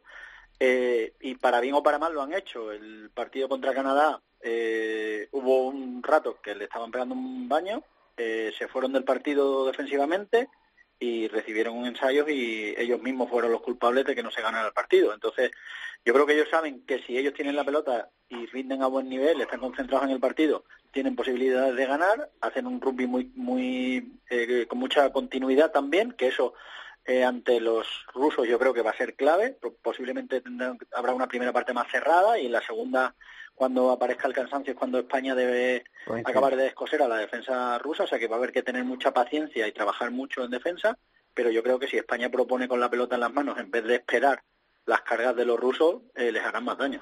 [0.60, 2.70] eh, y para bien o para mal lo han hecho.
[2.70, 7.82] El partido contra Canadá eh, hubo un rato que le estaban pegando un baño,
[8.16, 10.48] eh, se fueron del partido defensivamente
[11.04, 14.68] y recibieron un ensayo y ellos mismos fueron los culpables de que no se ganara
[14.68, 15.12] el partido.
[15.12, 15.50] Entonces,
[16.04, 19.08] yo creo que ellos saben que si ellos tienen la pelota y rinden a buen
[19.08, 24.12] nivel, están concentrados en el partido, tienen posibilidades de ganar, hacen un rugby muy, muy
[24.30, 26.54] eh, con mucha continuidad también, que eso
[27.04, 29.58] eh, ante los rusos yo creo que va a ser clave.
[29.82, 33.14] Posiblemente tendrán- habrá una primera parte más cerrada y la segunda,
[33.54, 36.30] cuando aparezca el cansancio, es cuando España debe Coincido.
[36.30, 38.84] acabar de descoser a la defensa rusa, o sea que va a haber que tener
[38.84, 40.98] mucha paciencia y trabajar mucho en defensa,
[41.32, 43.84] pero yo creo que si España propone con la pelota en las manos, en vez
[43.84, 44.42] de esperar
[44.86, 47.00] las cargas de los rusos, eh, les harán más daño.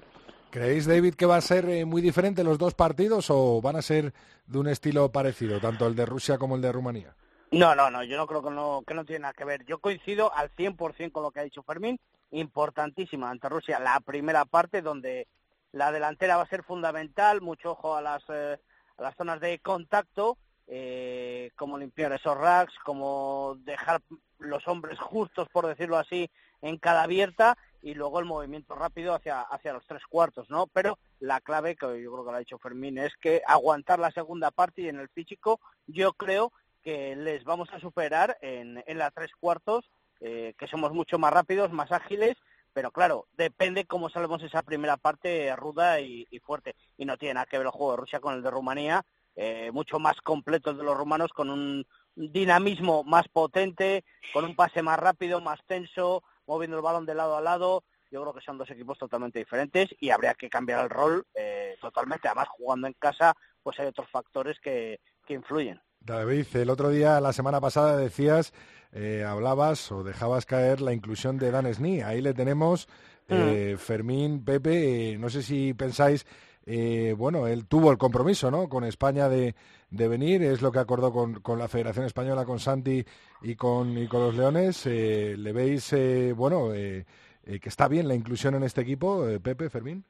[0.50, 3.82] ¿Creéis, David, que va a ser eh, muy diferente los dos partidos o van a
[3.82, 4.12] ser
[4.46, 7.16] de un estilo parecido, tanto el de Rusia como el de Rumanía?
[7.52, 9.64] No, no, no, yo no creo que no, que no tiene nada que ver.
[9.64, 11.98] Yo coincido al 100% con lo que ha dicho Fermín.
[12.30, 15.26] Importantísima ante Rusia la primera parte donde
[15.72, 17.40] la delantera va a ser fundamental.
[17.40, 18.58] Mucho ojo a las, eh,
[18.96, 24.00] a las zonas de contacto, eh, cómo limpiar esos racks, cómo dejar
[24.38, 26.30] los hombres justos, por decirlo así,
[26.60, 30.68] en cada abierta y luego el movimiento rápido hacia, hacia los tres cuartos, ¿no?
[30.68, 34.12] Pero la clave, que yo creo que lo ha dicho Fermín, es que aguantar la
[34.12, 38.98] segunda parte y en el físico yo creo que les vamos a superar en, en
[38.98, 42.36] la tres cuartos, eh, que somos mucho más rápidos, más ágiles,
[42.72, 46.74] pero claro, depende cómo salvemos esa primera parte ruda y, fuerte.
[46.96, 49.04] Y no tiene nada que ver el juego de Rusia con el de Rumanía,
[49.34, 54.82] eh, mucho más completos de los rumanos, con un dinamismo más potente, con un pase
[54.82, 57.84] más rápido, más tenso, moviendo el balón de lado a lado.
[58.10, 61.76] Yo creo que son dos equipos totalmente diferentes y habría que cambiar el rol eh,
[61.80, 62.28] totalmente.
[62.28, 65.80] Además, jugando en casa, pues hay otros factores que, que influyen.
[66.00, 68.52] David, el otro día, la semana pasada, decías,
[68.92, 72.02] eh, hablabas o dejabas caer la inclusión de Dan Sni.
[72.02, 72.88] Ahí le tenemos,
[73.28, 76.26] eh, Fermín, Pepe, eh, no sé si pensáis,
[76.66, 79.54] eh, bueno, él tuvo el compromiso, ¿no?, con España de,
[79.90, 83.04] de venir, es lo que acordó con, con la Federación Española, con Santi
[83.42, 84.86] y con, y con los Leones.
[84.86, 87.04] Eh, ¿Le veis, eh, bueno, eh,
[87.44, 90.04] eh, que está bien la inclusión en este equipo, eh, Pepe, Fermín?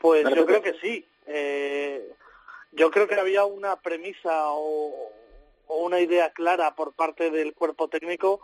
[0.00, 0.60] Pues Dale, yo Pepe.
[0.60, 1.04] creo que sí.
[1.26, 2.08] Eh,
[2.72, 5.10] yo creo que había una premisa o,
[5.70, 8.40] o una idea clara por parte del cuerpo técnico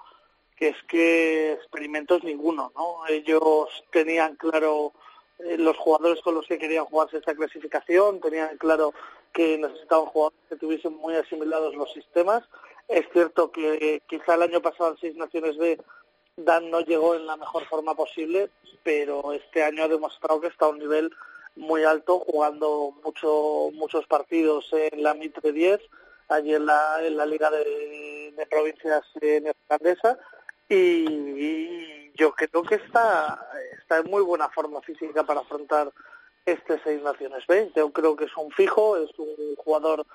[0.57, 3.07] que es que experimentos ninguno, ¿no?
[3.09, 4.93] Ellos tenían claro
[5.39, 8.95] eh, los jugadores con los que querían jugarse esta clasificación, tenían claro
[9.35, 12.43] que necesitaban jugadores que tuviesen muy asimilados los sistemas.
[12.89, 15.79] Es cierto que quizá el año pasado en Seis Naciones B
[16.39, 18.51] Dan no llegó en la mejor forma posible,
[18.83, 21.11] pero este año ha demostrado que está a un nivel
[21.57, 25.81] muy alto, jugando mucho, muchos partidos en la Mitre 10,
[26.29, 30.19] allí en la, en la Liga de, de Provincias eh, Neerlandesa,
[30.69, 33.47] y, yo creo que está,
[33.79, 35.93] está en muy buena forma física para afrontar
[36.47, 37.71] este Seis Naciones B.
[37.77, 40.07] Yo creo que es un fijo, es un jugador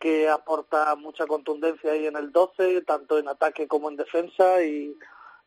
[0.00, 4.96] que aporta mucha contundencia ahí en el 12, tanto en ataque como en defensa, y,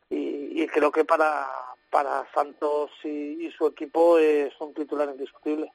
[0.10, 1.46] y, y creo que para,
[1.90, 5.72] para Santos y, y su equipo es un titular indiscutible.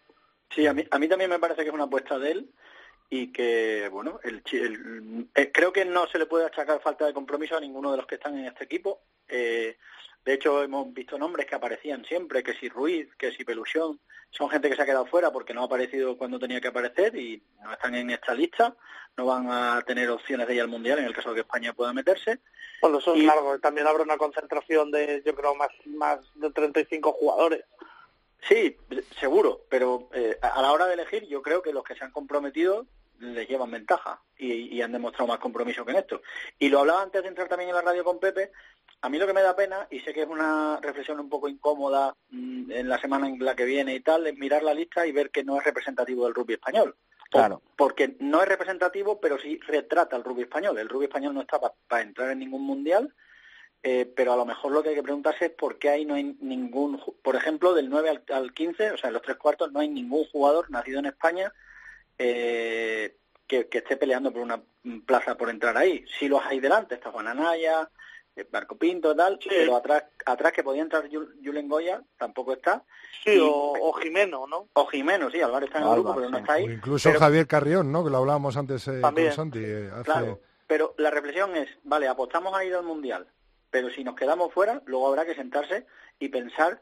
[0.49, 2.51] Sí, a mí, a mí también me parece que es una apuesta de él
[3.15, 7.05] y que, bueno, el, chi- el- eh, creo que no se le puede achacar falta
[7.05, 9.03] de compromiso a ninguno de los que están en este equipo.
[9.29, 9.77] Eh,
[10.25, 14.49] de hecho, hemos visto nombres que aparecían siempre, que si Ruiz, que si Pelusión, son
[14.49, 17.43] gente que se ha quedado fuera porque no ha aparecido cuando tenía que aparecer y
[17.63, 18.75] no están en esta lista,
[19.19, 21.75] no van a tener opciones de ir al Mundial en el caso de que España
[21.75, 22.39] pueda meterse.
[22.81, 23.59] Bueno, eso es Y- largo.
[23.59, 27.63] También habrá una concentración de, yo creo, más, más de 35 jugadores.
[28.49, 28.75] Sí,
[29.21, 32.11] seguro, pero eh, a la hora de elegir yo creo que los que se han
[32.11, 32.87] comprometido
[33.23, 36.23] les llevan ventaja y, y han demostrado más compromiso que en esto.
[36.59, 38.53] Y lo hablaba antes de entrar también en la radio con Pepe,
[39.03, 41.49] a mí lo que me da pena, y sé que es una reflexión un poco
[41.49, 45.07] incómoda mm, en la semana en la que viene y tal, es mirar la lista
[45.07, 46.97] y ver que no es representativo del rugby español.
[47.29, 47.63] Claro.
[47.77, 50.79] Porque no es representativo, pero sí retrata el rugby español.
[50.79, 51.59] El rugby español no está
[51.89, 53.13] para entrar en ningún mundial,
[53.83, 56.15] eh, pero a lo mejor lo que hay que preguntarse es por qué ahí no
[56.15, 59.73] hay ningún, por ejemplo, del 9 al, al 15, o sea, en los tres cuartos,
[59.73, 61.53] no hay ningún jugador nacido en España
[62.25, 64.61] eh, que, que esté peleando por una
[65.07, 66.05] plaza por entrar ahí.
[66.19, 67.89] Sí los hay delante, está Juan Anaya,
[68.35, 72.83] eh, Marco Pinto, tal, pero atrás, atrás que podía entrar Julen Goya, tampoco está.
[73.25, 73.49] Sí, Y- o,
[73.81, 74.69] o Jimeno, ¿no?
[74.73, 76.65] o Jimeno, sí, Álvaro está en el grupo, pero no está ahí.
[76.67, 79.33] O incluso Pero- Javier Carrión, ¿no?, que lo hablábamos antes eh, con.
[79.33, 79.59] Santi.
[79.63, 83.27] eh, hace- Claro, pero la reflexión es, vale, apostamos a ir al Mundial,
[83.71, 85.87] pero si nos quedamos fuera, luego habrá que sentarse
[86.19, 86.81] y pensar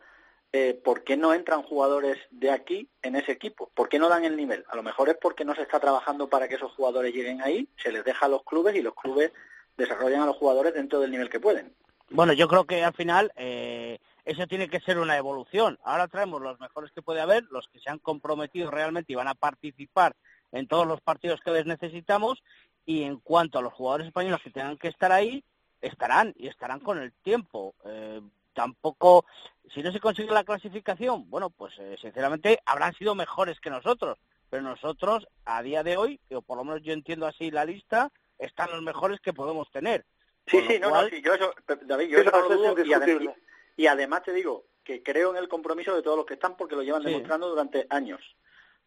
[0.52, 4.24] eh, por qué no entran jugadores de aquí en ese equipo, por qué no dan
[4.24, 4.64] el nivel.
[4.68, 7.68] A lo mejor es porque no se está trabajando para que esos jugadores lleguen ahí,
[7.76, 9.32] se les deja a los clubes y los clubes
[9.76, 11.74] desarrollan a los jugadores dentro del nivel que pueden.
[12.10, 15.78] Bueno, yo creo que al final eh, eso tiene que ser una evolución.
[15.84, 19.28] Ahora traemos los mejores que puede haber, los que se han comprometido realmente y van
[19.28, 20.16] a participar
[20.50, 22.42] en todos los partidos que les necesitamos.
[22.84, 25.44] Y en cuanto a los jugadores españoles que tengan que estar ahí,
[25.80, 27.74] estarán y estarán con el tiempo.
[27.84, 28.20] Eh,
[28.54, 29.24] tampoco,
[29.74, 34.18] si no se consigue la clasificación, bueno, pues eh, sinceramente habrán sido mejores que nosotros.
[34.48, 38.10] Pero nosotros, a día de hoy, o por lo menos yo entiendo así la lista,
[38.38, 40.04] están los mejores que podemos tener.
[40.46, 42.92] Sí, sí, no, cual- no, sí, yo eso, David, yo eso no, lo dudo y,
[42.92, 43.34] ade- indiscutible.
[43.76, 46.74] y además te digo que creo en el compromiso de todos los que están porque
[46.74, 47.08] lo llevan Sí.
[47.08, 48.20] demostrando durante años.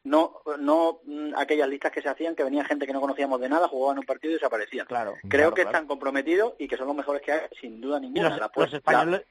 [0.03, 3.47] No, no mm, aquellas listas que se hacían que venía gente que no conocíamos de
[3.47, 4.85] nada, jugaban un partido y desaparecían.
[4.85, 5.13] Claro.
[5.21, 5.69] Creo claro, que claro.
[5.77, 8.29] están comprometidos y que son los mejores que hay, sin duda ninguna.
[8.31, 9.21] los, La los españoles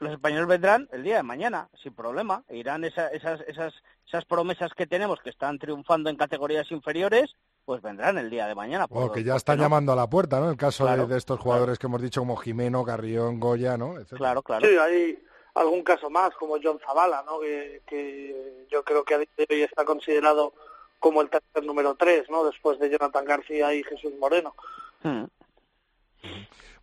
[0.00, 3.72] los españoles vendrán el día de mañana sin problema E irán esa- esas esas
[4.06, 8.54] esas promesas que tenemos que están triunfando en categorías inferiores pues vendrán el día de
[8.54, 9.64] mañana O por- que ya ¿por están no?
[9.64, 10.50] llamando a la puerta, ¿no?
[10.50, 13.94] El caso de- Claro, de, estos jugadores que hemos dicho como Jimeno, Carrión, Goya, ¿no?
[13.94, 14.18] Etcétera.
[14.18, 15.18] claro claro Sí, hay
[15.54, 17.40] algún caso más, como John Zavala, ¿no?
[17.40, 20.52] Que, que yo creo que a día de hoy está considerado
[21.00, 22.44] como el tercer número 3, ¿no?
[22.44, 24.54] Después de Jonathan García y Jesús Moreno.
[25.02, 25.24] Hmm.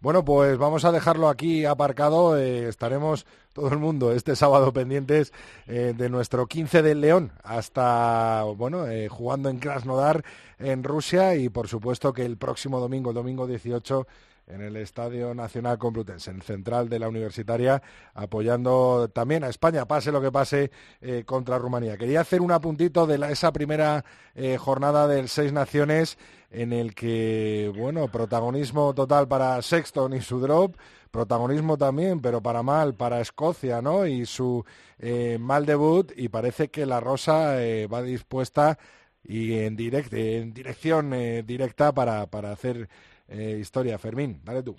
[0.04, 2.38] Bueno, pues vamos a dejarlo aquí aparcado.
[2.38, 5.32] eh, estaremos todo el mundo este sábado pendientes
[5.66, 10.26] eh, de nuestro 15 del León hasta, bueno, eh, jugando en Krasnodar,
[10.60, 14.06] en Rusia y por supuesto que el próximo domingo, el domingo 18,
[14.48, 17.82] en el Estadio Nacional Complutense, en central de la Universitaria,
[18.14, 20.72] apoyando también a España, pase lo que pase
[21.02, 21.98] eh, contra Rumanía.
[21.98, 24.04] Quería hacer un apuntito de la- esa primera
[24.36, 26.18] eh, jornada del Seis Naciones
[26.52, 30.76] en el que, bueno, protagonismo total para Sexton y su drop,
[31.10, 34.06] protagonismo también, pero para mal, para Escocia, ¿no?
[34.06, 34.64] Y su
[35.00, 38.78] eh, mal debut, y parece que la Rosa eh, va dispuesta
[39.24, 41.12] y en, direct, en dirección
[41.46, 42.89] directa para, para hacer
[43.28, 43.97] eh, historia.
[43.97, 44.76] Fermín, dale tú.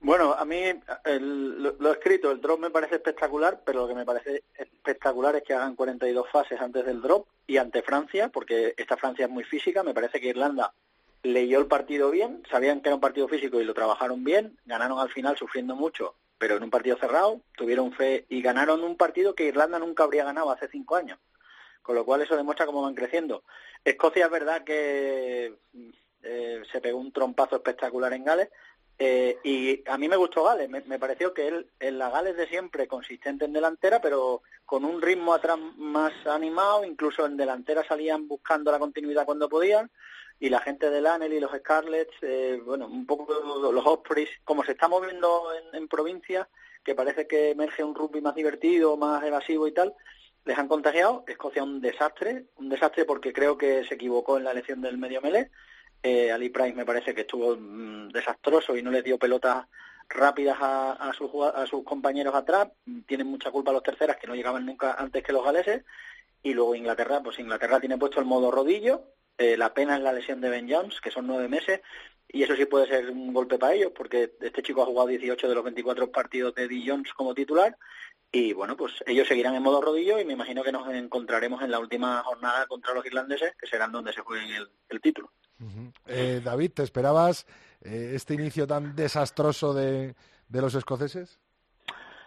[0.00, 0.62] Bueno, a mí
[1.04, 5.42] el- lo, escrito, el drop me parece espectacular, pero lo que me parece espectacular es
[5.42, 9.44] que hagan 42 fases antes del drop y ante Francia, porque esta Francia es muy
[9.44, 10.72] física, me parece que Irlanda
[11.22, 14.98] leyó el partido bien, sabían que era un partido físico y lo trabajaron bien, ganaron
[15.00, 19.34] al final sufriendo mucho, pero en un partido cerrado, tuvieron fe y ganaron un partido
[19.34, 21.18] que Irlanda nunca habría ganado hace cinco años,
[21.82, 23.42] con lo cual eso demuestra cómo van creciendo.
[23.84, 25.54] Escocia es verdad que
[26.26, 28.48] eh, se pegó un trompazo espectacular en Gales,
[28.98, 32.46] eh, y a mí me gustó Gales, me, pareció que él, en la Gales de
[32.48, 38.26] siempre, consistente en delantera, pero con un ritmo atrás más animado, incluso en delantera salían
[38.26, 39.90] buscando la continuidad cuando podían,
[40.38, 43.26] y la gente del Anel y los Scarlets, eh, bueno, un poco
[43.72, 46.48] los Ospreys, como se está moviendo en, en provincia,
[46.84, 49.94] que parece que emerge un rugby más divertido, más evasivo y tal,
[50.46, 51.24] les han contagiado.
[51.26, 55.20] Escocia un desastre, un desastre porque creo que se equivocó en la elección del medio
[55.20, 55.50] melee.
[56.02, 59.66] Eh, Ali Price me parece que estuvo mm, desastroso y no les dio pelotas
[60.08, 62.68] rápidas a, a, sus, a sus compañeros atrás.
[63.06, 65.84] Tienen mucha culpa los terceras que no llegaban nunca antes que los galeses.
[66.42, 69.02] Y luego Inglaterra, pues Inglaterra tiene puesto el modo rodillo.
[69.38, 71.80] Eh, la pena es la lesión de Ben Jones, que son nueve meses.
[72.28, 75.48] Y eso sí puede ser un golpe para ellos, porque este chico ha jugado 18
[75.48, 77.76] de los 24 partidos de Eddie Jones como titular.
[78.32, 81.70] Y bueno, pues ellos seguirán en modo rodillo y me imagino que nos encontraremos en
[81.70, 85.30] la última jornada contra los irlandeses, que serán donde se jueguen el, el título.
[86.06, 87.46] Eh, David, ¿te esperabas
[87.82, 90.14] eh, este inicio tan desastroso de,
[90.50, 91.38] los escoceses?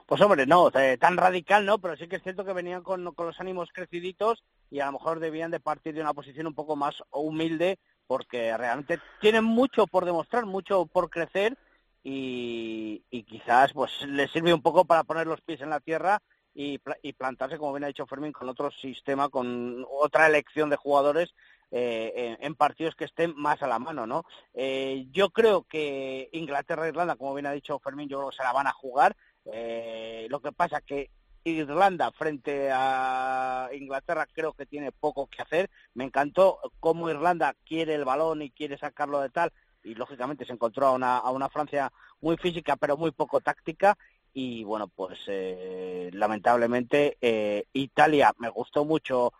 [0.05, 3.03] Pues hombre, no, eh, tan radical no, pero sí que es cierto que venían con,
[3.03, 6.75] los ánimos creciditos y a lo mejor debían de partir de una posición un poco
[6.75, 7.77] más humilde
[8.07, 11.55] porque realmente tienen mucho por demostrar, mucho por crecer
[12.03, 16.19] y, quizás pues les sirve un poco para poner los pies en la tierra
[16.55, 16.79] y
[17.13, 21.33] plantarse, como bien ha dicho Fermín, con otro sistema, con otra elección de jugadores
[21.71, 24.23] eh, en, partidos que estén más a la mano, ¿no?
[24.53, 28.53] Eh, yo creo que Inglaterra e Irlanda, como bien ha dicho Fermín, yo se la
[28.53, 29.15] van a jugar.
[29.45, 31.09] Eh, lo que pasa que
[31.43, 35.69] Irlanda frente a Inglaterra creo que tiene poco que hacer.
[35.93, 39.51] Me encantó cómo Irlanda quiere el balón y quiere sacarlo de tal
[39.83, 41.91] y lógicamente se encontró a una, a una Francia
[42.21, 43.97] muy física pero muy poco táctica
[44.33, 49.33] y bueno pues eh, lamentablemente eh, Italia me gustó mucho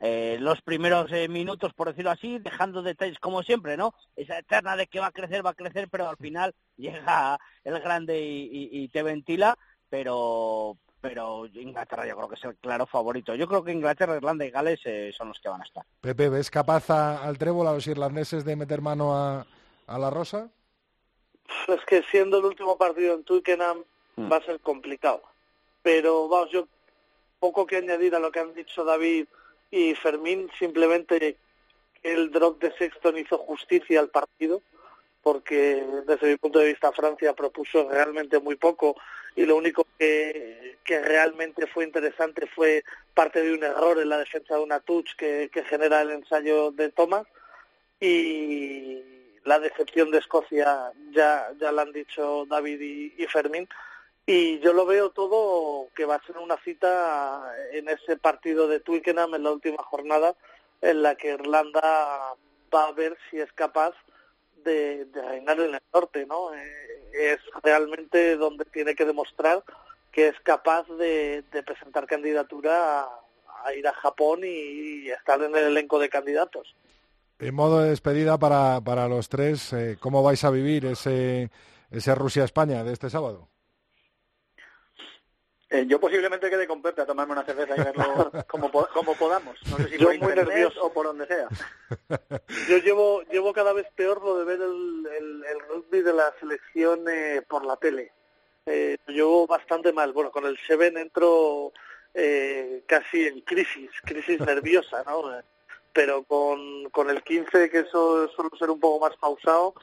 [0.00, 4.76] eh, los primeros eh, minutos por decirlo así dejando detalles como siempre no esa eterna
[4.76, 8.42] de que va a crecer va a crecer pero al final llega el grande y,
[8.50, 9.56] y- y te ventila
[9.88, 14.44] pero pero Inglaterra yo creo que es el claro favorito yo creo que Inglaterra Irlanda
[14.44, 17.66] y Gales eh, son los que van a estar Pepe, ¿ves capaz a- al trébol,
[17.68, 19.46] a los irlandeses, de meter mano a,
[19.86, 20.48] a la rosa?
[21.68, 23.84] Es que siendo el último partido en Twickenham
[24.16, 24.30] Mm.
[24.30, 25.22] va a ser complicado.
[25.82, 26.68] Pero vamos, yo
[27.40, 29.26] poco que añadir a lo que han dicho David
[29.74, 31.36] y Fermín, simplemente
[32.04, 34.62] el drop de Sexton hizo justicia al partido,
[35.20, 38.94] porque desde mi punto de vista Francia propuso realmente muy poco
[39.34, 44.18] y lo único que, que realmente fue interesante fue parte de un error en la
[44.18, 47.26] defensa de una touch que, genera el ensayo de Thomas
[47.98, 49.02] y
[49.42, 53.68] la decepción de Escocia ya, ya la han dicho David y Fermín
[54.26, 58.80] y yo lo veo todo que va a ser una cita en ese partido de
[58.80, 60.34] Twickenham en la última jornada
[60.80, 62.34] en la que Irlanda
[62.74, 63.94] va a ver si es capaz
[64.64, 66.54] de, de reinar en el norte, ¿no?
[66.54, 69.62] Eh, es realmente donde tiene que demostrar
[70.10, 73.02] que es capaz de, presentar candidatura
[73.64, 76.74] a, ir a Japón y, y estar en el elenco de candidatos.
[77.38, 81.50] En modo de despedida para, para los tres, eh, ¿cómo vais a vivir ese,
[81.90, 83.48] ese Rusia-España de este sábado?
[85.74, 89.14] Eh, yo posiblemente quede con Pepe a tomarme una cerveza y verlo como, po- como
[89.14, 89.58] podamos.
[89.68, 90.84] No sé si Yo por muy nervioso.
[90.84, 91.48] o por donde sea.
[92.68, 96.32] Yo llevo llevo cada vez peor lo de ver el, el, el rugby de la
[96.38, 98.12] selección eh, por la tele.
[98.66, 100.12] Eh, lo llevo bastante mal.
[100.12, 101.72] Bueno, con el Seven entro
[102.14, 105.22] eh, casi en crisis, crisis nerviosa, ¿no?
[105.92, 109.74] Pero con, con el 15, que eso suele ser un poco más pausado.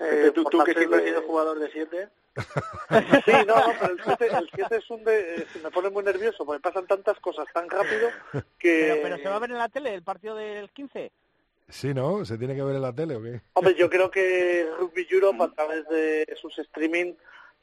[0.00, 2.08] Eh, tú, que siempre has sido jugador de siete.
[3.24, 6.02] Sí, no, no, pero el 7, el 7 es un de, eh, me pone muy
[6.02, 8.08] nervioso porque pasan tantas cosas tan rápido
[8.58, 8.90] que...
[8.92, 11.12] pero, pero se va a ver en la tele el partido del 15
[11.70, 12.24] Sí, ¿no?
[12.24, 13.40] ¿Se tiene que ver en la tele o qué?
[13.52, 17.14] Hombre, yo creo que Rugby Europe a través de sus streaming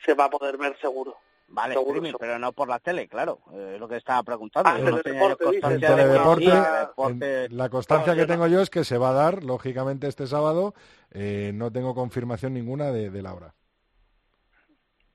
[0.06, 1.18] se va a poder ver seguro.
[1.50, 3.40] Vale, streaming, pero no por la tele, claro.
[3.54, 4.70] eh, Es lo que estaba preguntando.
[4.70, 8.84] Ah, Yo no tenía constancia de sí, la constancia que yo tengo yo es que
[8.84, 10.74] se va a dar, lógicamente, este sábado.
[11.12, 13.54] Eh, no tengo confirmación ninguna de, de la hora.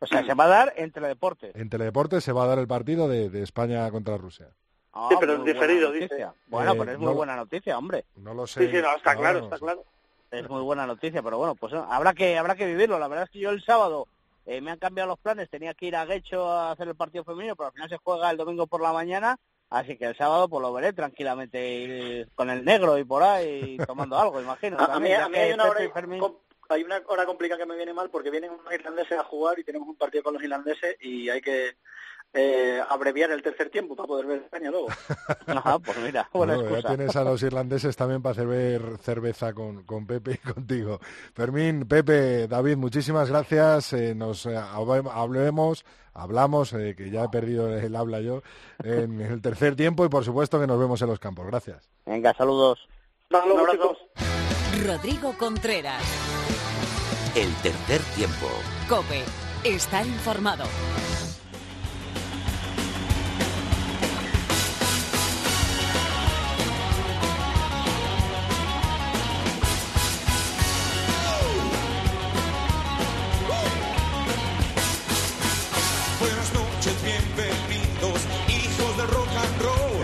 [0.01, 1.53] O sea, se va a dar en teledeporte.
[1.55, 4.49] En teledeporte se va a dar el partido de, de España contra Rusia.
[4.93, 6.27] Ah, Sí, pero en diferido, dice.
[6.49, 8.05] Bueno, Eh, pero es muy no- buena noticia, hombre.
[8.17, 8.67] No lo sé.
[8.67, 9.63] Sí, sí, no, está claro, no está sé.
[9.63, 9.85] claro.
[10.31, 12.99] Es muy buena noticia, pero bueno, pues eh, habrá que habrá que vivirlo.
[12.99, 14.09] La verdad es que yo el sábado
[14.47, 15.49] eh, me han cambiado los planes.
[15.51, 18.31] Tenía que ir a Guecho a hacer el partido femenino, pero al final se juega
[18.31, 19.37] el domingo por la mañana.
[19.71, 24.19] Así que el sábado pues lo veré tranquilamente con el negro y por ahí tomando
[24.19, 24.77] algo, imagino.
[24.79, 26.21] A, a mí, también, a mí hay una hora Fermín-
[26.69, 29.65] hay una hora complicada que me viene mal porque vienen unos irlandeses a jugar y
[29.65, 31.77] tenemos un partido con los irlandeses y hay que
[32.35, 34.89] eh, abreviar el tercer tiempo para poder ver España luego.
[35.47, 39.53] Ajá, pues mira, buena Bueno, ya tienes a los irlandeses también para hacer ver cerveza
[39.53, 40.99] con, con Pepe y contigo.
[41.35, 43.93] Fermín, Pepe, David, muchísimas gracias.
[43.93, 48.43] Eh, nos eh, hable- hablemos, hablamos, eh, que ya he perdido el habla yo,
[48.83, 51.47] en el tercer tiempo y por supuesto que nos vemos en los campos.
[51.47, 51.91] Gracias.
[52.07, 52.79] Venga, saludos.
[53.31, 53.97] Un abrazo.
[54.87, 56.03] Rodrigo Contreras.
[57.35, 58.47] El tercer tiempo.
[58.89, 59.23] Cope.
[59.65, 60.65] Estar informado.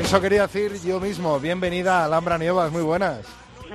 [0.08, 1.38] Eso quería decir yo mismo.
[1.38, 3.26] Bienvenida a Alhambra Nievas, muy buenas.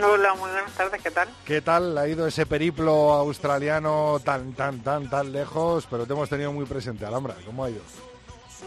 [0.03, 1.29] Hola, muy buenas tardes, ¿qué tal?
[1.45, 5.85] ¿Qué tal ha ido ese periplo australiano tan, tan, tan, tan lejos?
[5.87, 7.35] Pero te hemos tenido muy presente, Alhambra.
[7.45, 7.81] ¿Cómo ha ido?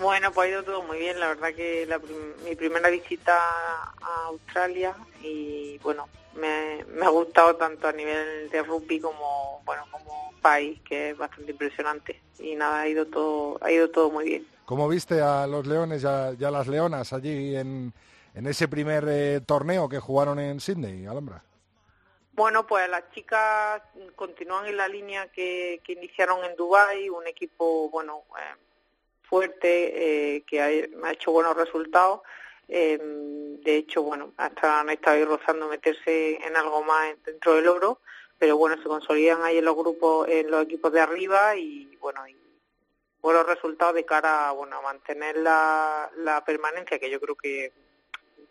[0.00, 3.36] Bueno, pues ha ido todo muy bien, la verdad que la prim- mi primera visita
[3.36, 9.82] a Australia y bueno, me, me ha gustado tanto a nivel de rugby como bueno
[9.90, 14.24] como país, que es bastante impresionante y nada, ha ido todo, ha ido todo muy
[14.26, 14.46] bien.
[14.66, 17.94] ¿Cómo viste a los leones y a, las leonas allí en,
[18.34, 21.42] ese primer eh, torneo que jugaron en Sydney, Alhambra?
[22.32, 23.80] Bueno, pues las chicas
[24.14, 28.56] continúan en la línea que, que iniciaron en Dubai, un equipo bueno eh,
[29.22, 32.20] fuerte eh, que ha, ha hecho buenos resultados.
[32.68, 37.68] Eh, de hecho, bueno, hasta han estado ahí rozando meterse en algo más dentro del
[37.68, 38.00] oro,
[38.38, 42.26] pero bueno, se consolidan ahí en los grupos, en los equipos de arriba y bueno,
[42.26, 42.36] y
[43.26, 47.72] buenos resultados de cara bueno, a mantener la, la permanencia, que yo creo que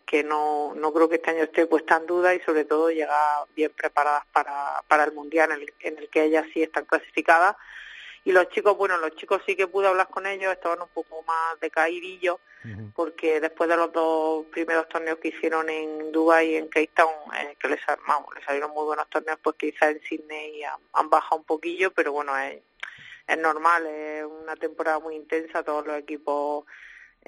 [0.04, 3.46] que no, no creo que este año esté puesta en duda y sobre todo llegar
[3.56, 7.56] bien preparadas para, para el mundial en el, en el que ellas sí están clasificadas.
[8.24, 11.22] Y los chicos bueno los chicos sí que pude hablar con ellos estaban un poco
[11.22, 12.38] más decaidillos
[12.94, 17.14] porque después de los dos primeros torneos que hicieron en Dubai y en Cape Town
[17.40, 21.08] eh, que les, vamos, les salieron muy buenos torneos pues quizás en Sydney han, han
[21.08, 22.60] bajado un poquillo pero bueno es,
[23.26, 26.64] es normal es una temporada muy intensa todos los equipos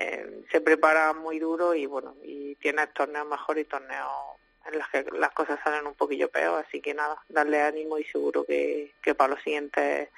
[0.01, 4.13] eh, se prepara muy duro y bueno, y tiene torneos mejores y torneos
[4.65, 8.05] en los que las cosas salen un poquillo peor, así que nada, darle ánimo y
[8.05, 10.09] seguro que, que para los siguientes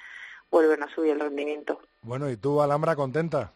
[0.51, 1.81] vuelven a subir el rendimiento.
[2.03, 3.53] Bueno, ¿y tú, Alhambra, contenta?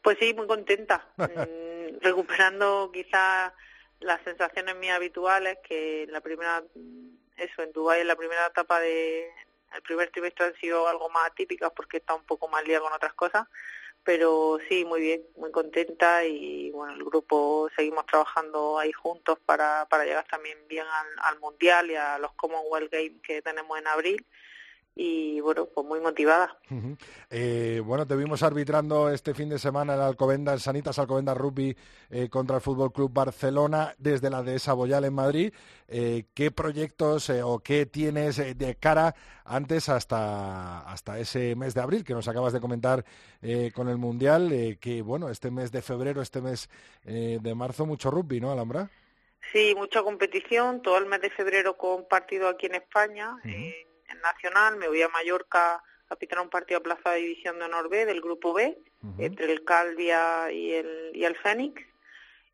[0.00, 3.52] Pues sí, muy contenta, Mm, recuperando quizás
[4.00, 8.46] las sensaciones mías habituales que en la primera, mm, eso, en Dubái en la primera
[8.46, 9.30] etapa de
[9.74, 12.92] el primer trimestre han sido algo más atípicas porque está un poco más liada con
[12.92, 13.46] otras cosas,
[14.02, 19.86] pero sí, muy bien, muy contenta y bueno, el grupo seguimos trabajando ahí juntos para,
[19.86, 23.86] para llegar también bien al, al Mundial y a los Commonwealth Games que tenemos en
[23.86, 24.26] abril
[25.00, 26.58] y bueno, pues muy motivada.
[27.30, 31.76] Eh, bueno, te vimos arbitrando este fin de semana el Alcobendas, Sanitas Alcobendas Rugby
[32.10, 35.54] eh, contra el Fútbol Club Barcelona desde la de Saboyal en Madrid.
[35.86, 41.80] Eh, ¿Qué proyectos eh, o qué tienes de cara antes hasta, hasta ese mes de
[41.80, 43.04] abril que nos acabas de comentar
[43.40, 44.78] eh, con el Mundial?
[44.80, 46.68] que bueno, este mes de febrero, este mes
[47.04, 48.90] de marzo, mucho rugby, ¿no, Alhambra?
[49.52, 53.36] Sí, mucha competición, todo el mes de febrero con partido aquí en España,
[54.08, 57.66] en Nacional, me voy a Mallorca a pitar un partido a Plaza de División de
[57.66, 58.78] Honor B del Grupo B,
[59.18, 61.82] entre el Calvia y el, y el Fénix,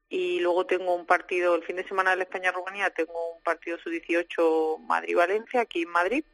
[0.09, 3.78] y luego tengo un partido, el fin de semana de la España-Rumanía, tengo un partido
[3.78, 6.24] sub-18 Madrid-Valencia, aquí en Madrid,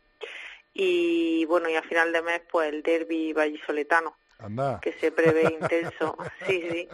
[0.73, 4.81] y bueno, y a final de mes pues el derby vallisoletano, Anda.
[4.81, 6.17] que se prevé intenso,
[6.47, 6.89] sí, sí.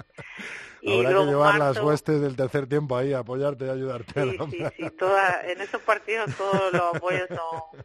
[0.82, 4.22] Y Habrá que luego llevar las huestes del tercer tiempo ahí, apoyarte y ayudarte.
[4.22, 7.80] Sí, sí, sí, toda- en esos partidos todos los apoyos son,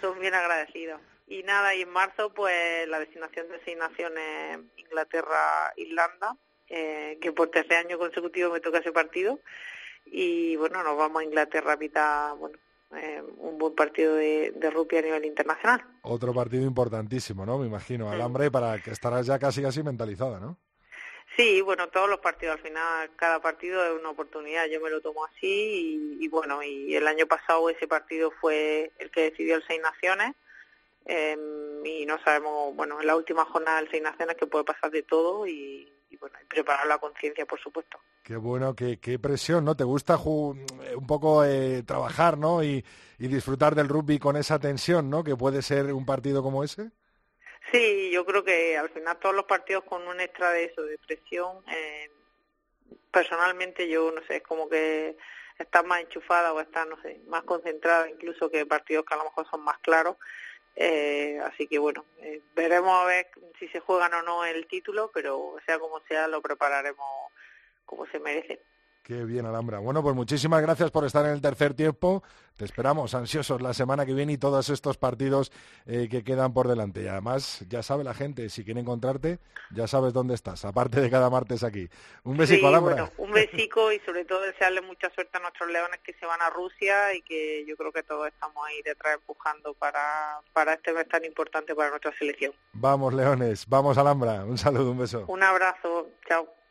[0.00, 1.00] son bien agradecidos.
[1.26, 6.36] Y nada, y en marzo pues la designación de seis naciones Inglaterra-Irlanda,
[6.68, 9.40] eh, que por tercer año consecutivo me toca ese partido.
[10.04, 12.58] y bueno, nos vamos a Inglaterra a pitar, bueno,
[12.94, 15.82] eh, un buen partido de, de rugby a nivel internacional.
[16.02, 17.58] Otro partido importantísimo, ¿no?
[17.58, 18.10] Me imagino.
[18.10, 20.58] Alhambra y para que estarás ya casi casi mentalizada, ¿no?
[21.36, 25.00] Sí, bueno, todos los partidos, al final, cada partido es una oportunidad, yo me lo
[25.00, 29.64] tomo así y, bueno, y el año pasado ese partido fue el que decidió el
[29.66, 30.34] Seis Naciones
[31.06, 31.36] eh,
[31.84, 35.02] y no sabemos, bueno, en la última jornada del Seis Naciones que puede pasar de
[35.04, 37.98] todo y, y bueno, y preparar la conciencia, por supuesto.
[38.22, 39.74] Qué bueno, qué, qué presión, ¿no?
[39.74, 40.54] ¿Te gusta ju-
[40.96, 42.62] un poco eh, trabajar, ¿no?
[42.62, 42.84] Y,
[43.18, 45.24] y disfrutar del rugby con esa tensión, ¿no?
[45.24, 46.90] Que puede ser un partido como ese.
[47.72, 50.98] Sí, yo creo que al final todos los partidos con un extra de eso, de
[50.98, 52.10] presión, eh,
[53.10, 55.16] personalmente yo no sé, es como que
[55.58, 59.24] estás más enchufada o estás, no sé, más concentrada incluso que partidos que a lo
[59.24, 60.16] mejor son más claros.
[60.76, 65.10] Eh, así que bueno, eh, veremos a ver si se juegan o no el título,
[65.12, 67.06] pero sea como sea, lo prepararemos
[67.86, 68.60] como se merece.
[69.02, 69.80] Qué bien, Alhambra.
[69.80, 72.22] Bueno, pues muchísimas gracias por estar en el tercer tiempo.
[72.56, 75.50] Te esperamos ansiosos la semana que viene y todos estos partidos
[75.86, 77.02] eh, que quedan por delante.
[77.02, 79.40] Y además, ya sabe la gente, si quiere encontrarte,
[79.72, 81.88] ya sabes dónde estás, aparte de cada martes aquí.
[82.22, 82.94] Un besico, sí, Alhambra.
[82.94, 86.40] bueno, un besico y sobre todo desearle mucha suerte a nuestros leones que se van
[86.40, 90.92] a Rusia y que yo creo que todos estamos ahí detrás empujando para, para este
[90.92, 92.52] mes tan importante para nuestra selección.
[92.72, 94.44] Vamos, Leones, vamos, Alhambra.
[94.44, 95.24] Un saludo, un beso.
[95.26, 96.61] Un abrazo, chao.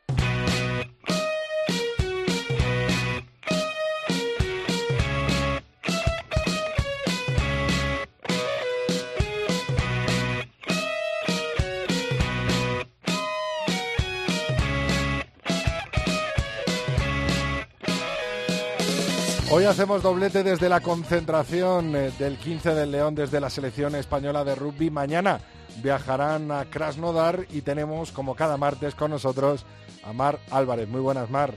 [19.54, 24.44] Hoy hacemos doblete desde la concentración eh, del 15 del León desde la selección española
[24.44, 24.88] de rugby.
[24.88, 25.40] Mañana
[25.82, 29.66] viajarán a Krasnodar y tenemos, como cada martes, con nosotros
[30.04, 30.88] a Mar Álvarez.
[30.88, 31.52] Muy buenas, Mar.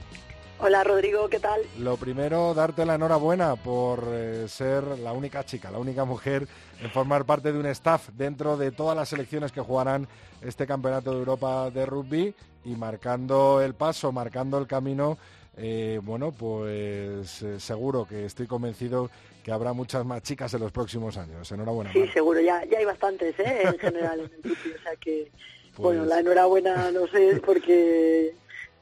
[0.58, 1.62] Hola Rodrigo, ¿qué tal?
[1.78, 6.46] Lo primero, darte la enhorabuena por eh, ser la única chica, la única mujer
[6.82, 10.06] en formar parte de un staff dentro de todas las selecciones que jugarán
[10.42, 12.34] este Campeonato de Europa de Rugby
[12.66, 15.16] y marcando el paso, marcando el camino.
[15.56, 19.10] Eh, bueno, pues eh, seguro que estoy convencido
[19.42, 21.50] que habrá muchas más chicas en los próximos años.
[21.52, 21.92] Enhorabuena.
[21.92, 22.12] Sí, Mar.
[22.12, 23.62] seguro, ya, ya hay bastantes, ¿eh?
[23.64, 25.30] En general, en el rugby, o sea que,
[25.78, 28.34] bueno, Pues- la enhorabuena no sé porque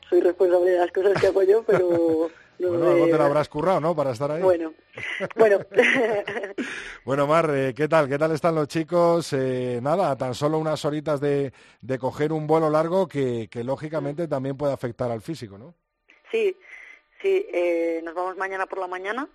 [0.09, 2.31] soy responsable de las cosas que hago yo, pero...
[2.59, 3.95] no Bueno, algo te lo habrás currado, ¿no?
[3.97, 4.41] Para estar ahí.
[4.43, 4.73] Bueno,
[5.37, 5.59] bueno,
[7.05, 8.09] Bueno, Mar, eh, ¿qué tal?
[8.09, 9.33] ¿Qué tal están los chicos?
[9.33, 14.27] Eh, nada, tan solo unas horitas de, de coger un vuelo largo que, que lógicamente
[14.29, 15.75] también puede afectar al físico, ¿no?
[16.35, 16.57] Sí,
[17.23, 19.29] sí, eh, nos vamos mañana por la mañana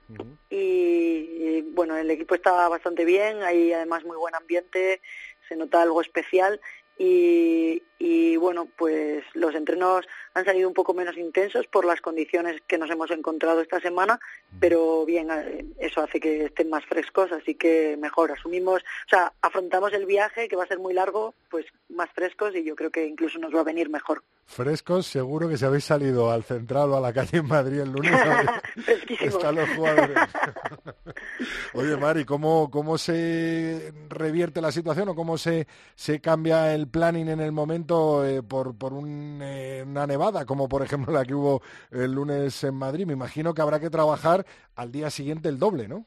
[0.49, 5.01] y, y, bueno, el equipo está bastante bien, hay además muy buen ambiente,
[5.47, 6.59] se nota algo especial
[6.97, 12.61] y, y bueno, pues los entrenos han salido un poco menos intensos por las condiciones
[12.65, 14.19] que nos hemos encontrado esta semana,
[14.59, 19.33] pero bien, eh, eso hace que estén más frescos, así que mejor, asumimos, o sea,
[19.41, 22.89] afrontamos el viaje que va a ser muy largo, pues más frescos y yo creo
[22.89, 24.23] que incluso nos va a venir mejor.
[24.45, 27.91] Frescos, seguro que si habéis salido al central o a la calle en Madrid el
[27.91, 28.11] lunes,
[29.19, 30.17] están los jugadores.
[31.73, 37.29] Oye, Mari, ¿cómo, ¿cómo se revierte la situación o cómo se, se cambia el planning
[37.29, 37.88] en el momento
[38.25, 41.61] eh, por, por un, eh, una nevada, como por ejemplo la que hubo
[41.91, 43.05] el lunes en Madrid?
[43.05, 46.05] Me imagino que habrá que trabajar al día siguiente el doble, ¿no?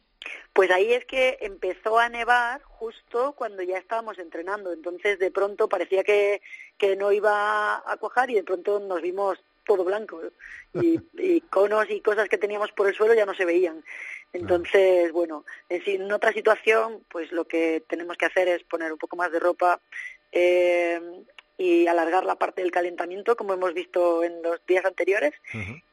[0.53, 5.69] Pues ahí es que empezó a nevar justo cuando ya estábamos entrenando, entonces de pronto
[5.69, 6.41] parecía que,
[6.79, 10.21] que no iba a cuajar y de pronto nos vimos todo blanco
[10.75, 13.83] y, y conos y cosas que teníamos por el suelo ya no se veían.
[14.33, 19.17] Entonces, bueno, en otra situación, pues lo que tenemos que hacer es poner un poco
[19.17, 19.81] más de ropa
[20.33, 21.01] eh,
[21.63, 25.33] y alargar la parte del calentamiento, como hemos visto en los días anteriores,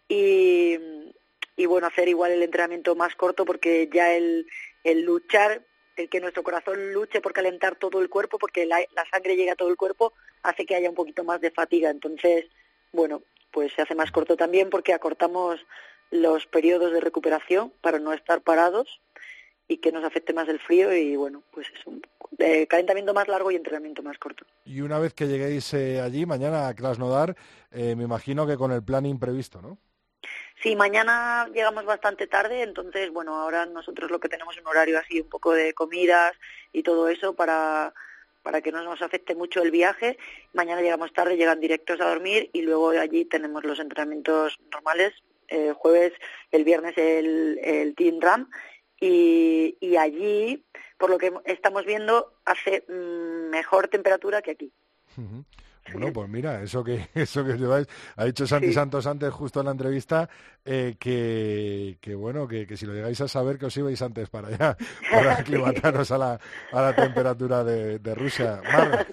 [0.08, 0.78] y,
[1.56, 4.48] y bueno, hacer igual el entrenamiento más corto porque ya el,
[4.84, 5.62] el luchar,
[5.96, 9.54] el que nuestro corazón luche por calentar todo el cuerpo, porque la, la sangre llega
[9.54, 11.92] a todo el cuerpo, hace que haya un poquito más de fatiga.
[11.92, 12.46] Entonces,
[12.92, 15.60] bueno, pues se hace más corto también porque acortamos
[16.10, 19.02] los periodos de recuperación para no estar parados
[19.70, 22.02] y que nos afecte más el frío y bueno, pues es un
[22.40, 24.44] eh, calentamiento más largo y entrenamiento más corto.
[24.66, 27.38] Y una vez que lleguéis eh, allí, mañana a Krasnodar,
[27.72, 29.78] eh, me imagino que con el plan imprevisto, ¿no?
[30.62, 34.98] Sí, mañana llegamos bastante tarde, entonces, bueno, ahora nosotros lo que tenemos es un horario
[34.98, 36.34] así, un poco de comidas
[36.74, 37.94] y todo eso para,
[38.42, 40.18] para que no nos afecte mucho el viaje.
[40.54, 45.14] Mañana llegamos tarde, llegan directos a dormir y luego allí tenemos los entrenamientos normales.
[45.48, 46.14] El jueves,
[46.52, 48.50] el viernes el, el Team Ram
[49.00, 50.66] y, y allí,
[50.98, 54.72] por lo que estamos viendo, hace mm, mejor temperatura que aquí.
[55.94, 58.74] Bueno, pues mira, eso que eso que lleváis, ha dicho Santi Sí.
[58.74, 60.30] Santos antes, justo en la entrevista,
[60.64, 64.30] eh, que, que bueno, que, que si lo llegáis a saber, que os ibais antes
[64.30, 64.78] para allá,
[65.12, 66.40] para aclimataros a la,
[66.72, 68.62] a la temperatura de, de Rusia.
[68.72, 69.08] Mar,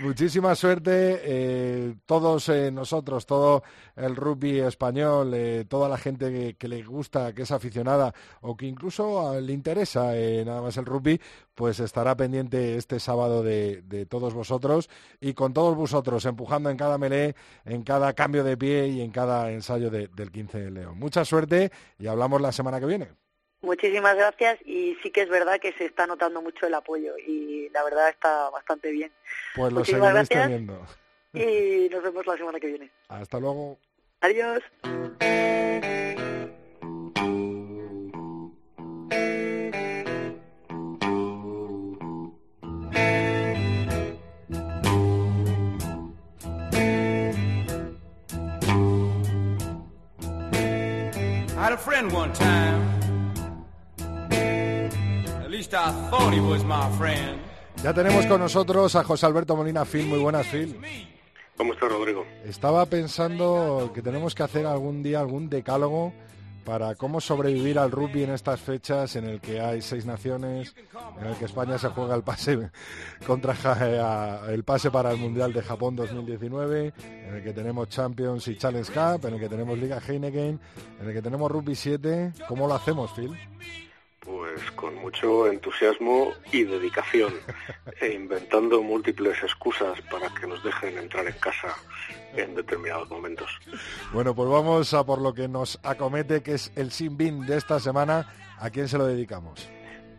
[0.00, 3.62] muchísima suerte, eh, todos eh, nosotros, todo
[3.96, 5.34] el rugby español,
[5.68, 10.12] toda la gente que, que le gusta, que es aficionada o que incluso le interesa
[10.44, 11.20] nada más el rugby,
[11.54, 14.88] pues estará pendiente este sábado de, de todos vosotros
[15.20, 17.34] y con todos vosotros empujando en cada melé,
[17.64, 20.98] en cada cambio de pie y en cada ensayo de- del 15 de León.
[20.98, 23.08] Mucha suerte y hablamos la semana que viene.
[23.62, 27.68] Muchísimas gracias y sí que es verdad que se está notando mucho el apoyo y
[27.70, 29.10] la verdad está bastante bien.
[29.56, 30.42] Pues lo Muchísimas gracias.
[30.44, 30.86] teniendo.
[31.32, 32.90] Y nos vemos la semana que viene.
[33.08, 33.78] Hasta luego.
[34.20, 34.62] Adiós.
[51.86, 52.82] Friend one time.
[55.44, 57.38] At least I thought he was my friend.
[57.84, 60.06] Ya tenemos con nosotros a José Alberto Molina Phil.
[60.06, 60.76] Muy buenas, Phil.
[61.56, 62.26] ¿Cómo estás, Rodrigo?
[62.44, 66.12] Estaba pensando que tenemos que hacer algún día algún decálogo
[66.66, 70.74] para cómo sobrevivir al rugby en estas fechas en el que hay seis naciones,
[71.20, 72.70] en el que España se juega el pase
[73.26, 76.92] contra eh, el pase para el Mundial de Japón 2019,
[77.28, 80.60] en el que tenemos Champions y Challenge Cup, en el que tenemos Liga Heineken,
[81.00, 82.32] en el que tenemos Rugby 7.
[82.48, 83.30] ¿Cómo lo hacemos, Phil?
[84.26, 87.32] Pues con mucho entusiasmo y dedicación,
[88.00, 91.76] e inventando múltiples excusas para que nos dejen entrar en casa
[92.34, 93.48] en determinados momentos.
[94.12, 97.56] Bueno, pues vamos a por lo que nos acomete, que es el Sin Bin de
[97.56, 98.28] esta semana.
[98.58, 99.68] ¿A quién se lo dedicamos?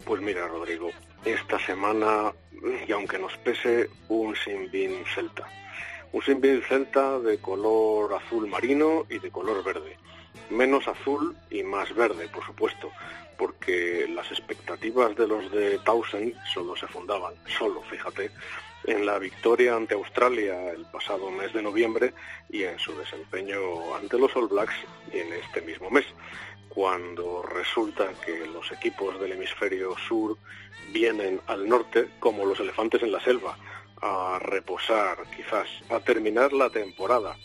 [0.06, 0.90] Pues mira, Rodrigo,
[1.26, 2.32] esta semana,
[2.88, 5.46] y aunque nos pese, un Sinbin celta.
[6.14, 9.98] Un Sinbin celta de color azul marino y de color verde.
[10.50, 12.90] Menos azul y más verde, por supuesto,
[13.38, 18.32] porque las expectativas de los de Townsend solo se fundaban, solo, fíjate,
[18.86, 22.14] en la victoria ante Australia el pasado mes de noviembre
[22.50, 24.76] y en su desempeño ante los All Blacks
[25.12, 26.06] en este mismo mes,
[26.70, 30.38] cuando resulta que los equipos del hemisferio sur
[30.92, 33.58] vienen al norte como los elefantes en la selva
[34.02, 37.36] a reposar, quizás a terminar la temporada,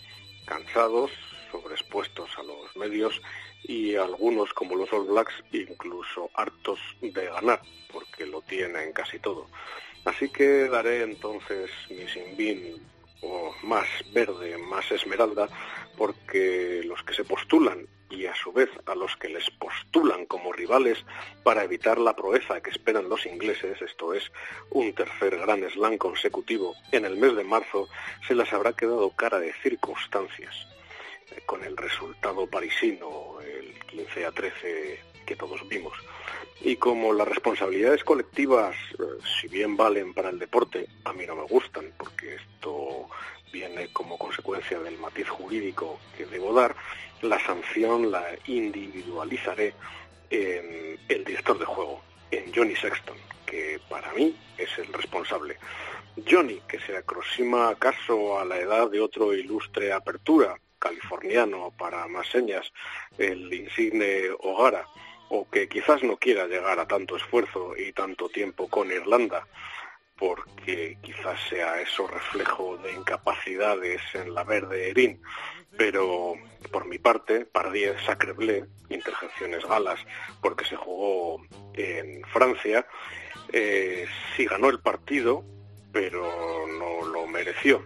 [0.45, 1.11] cansados,
[1.51, 3.21] sobreexpuestos a los medios
[3.65, 7.61] y algunos como los All Blacks incluso hartos de ganar,
[7.93, 9.47] porque lo tienen casi todo.
[10.05, 12.83] Así que daré entonces mi Sinbin
[13.23, 15.49] o más verde, más esmeralda,
[15.97, 20.53] porque los que se postulan y a su vez a los que les postulan como
[20.53, 20.99] rivales
[21.45, 24.31] para evitar la proeza que esperan los ingleses, esto es,
[24.71, 27.89] un tercer gran slam consecutivo en el mes de marzo,
[28.27, 30.72] se les habrá quedado cara de circunstancias
[31.47, 35.95] con el resultado parisino, el 15 a 13 que todos vimos.
[36.61, 39.03] Y como las responsabilidades colectivas, eh,
[39.41, 43.09] si bien valen para el deporte, a mí no me gustan, porque esto
[43.53, 46.75] viene como consecuencia del matiz jurídico que debo dar,
[47.21, 49.75] la sanción la individualizaré
[50.31, 55.59] en el director de juego, en Johnny Sexton, que para mí es el responsable.
[56.29, 62.27] Johnny, que se aproxima acaso a la edad de otro ilustre apertura, californiano para más
[62.29, 62.73] señas,
[63.17, 64.85] el insigne O'Gara,
[65.29, 69.47] o que quizás no quiera llegar a tanto esfuerzo y tanto tiempo con Irlanda,
[70.19, 75.23] porque quizás sea eso reflejo de incapacidades en la verde Erin,
[75.77, 76.35] pero
[76.73, 80.01] por mi parte, Pardiez Sacreblé, interjecciones galas,
[80.41, 81.41] porque se jugó
[81.75, 82.87] en Francia,
[83.53, 84.07] eh,
[84.37, 85.45] sí ganó el partido,
[85.93, 87.83] pero no lo mereció.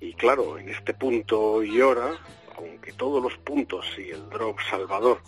[0.00, 2.18] Y claro, en este punto y hora,
[2.56, 5.20] aunque todos los puntos y el drop salvador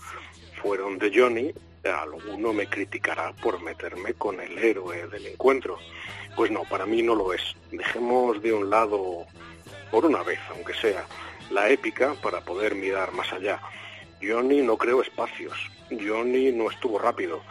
[0.63, 1.53] fueron de Johnny,
[1.85, 5.79] alguno me criticará por meterme con el héroe del encuentro.
[6.37, 7.43] Pues no, para mí no lo es.
[7.71, 9.27] Dejemos de un lado,
[9.91, 11.05] por una vez, aunque sea,
[11.51, 13.61] la épica para poder mirar más allá.
[14.23, 15.55] Johnny no creó espacios,
[15.91, 17.43] Johnny no estuvo rápido,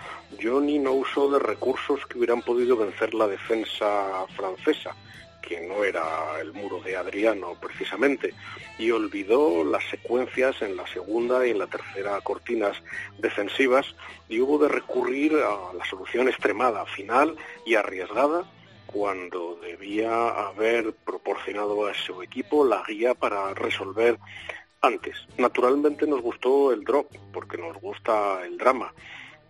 [0.41, 4.95] Johnny no usó de recursos que hubieran podido vencer la defensa francesa,
[5.41, 8.33] que no era el muro de Adriano precisamente,
[8.77, 12.81] y olvidó las secuencias en la segunda y en la tercera cortinas
[13.19, 13.95] defensivas
[14.29, 17.35] y hubo de recurrir a la solución extremada, final
[17.65, 18.45] y arriesgada
[18.87, 24.17] cuando debía haber proporcionado a su equipo la guía para resolver
[24.81, 25.15] antes.
[25.37, 28.93] Naturalmente nos gustó el drop, porque nos gusta el drama,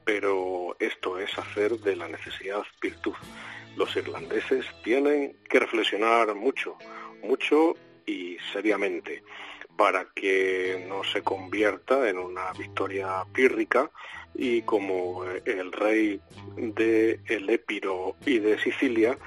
[0.03, 3.15] pero esto es hacer de la necesidad virtud.
[3.75, 6.77] Los irlandeses tienen que reflexionar mucho,
[7.23, 9.23] mucho y seriamente
[9.77, 13.89] para que no se convierta en una victoria pírrica
[14.35, 16.21] y como el rey
[16.55, 19.17] de el Épiro y de Sicilia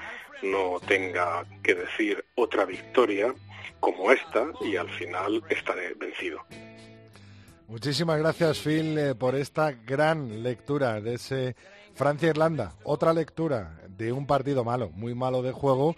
[0.43, 3.35] no tenga que decir otra victoria
[3.81, 6.45] como esta y al final estaré vencido.
[7.67, 11.57] Muchísimas gracias, Phil, eh, por esta gran lectura de ese
[11.95, 12.75] Francia-Irlanda.
[12.85, 15.95] Otra lectura de un partido malo, muy malo de juego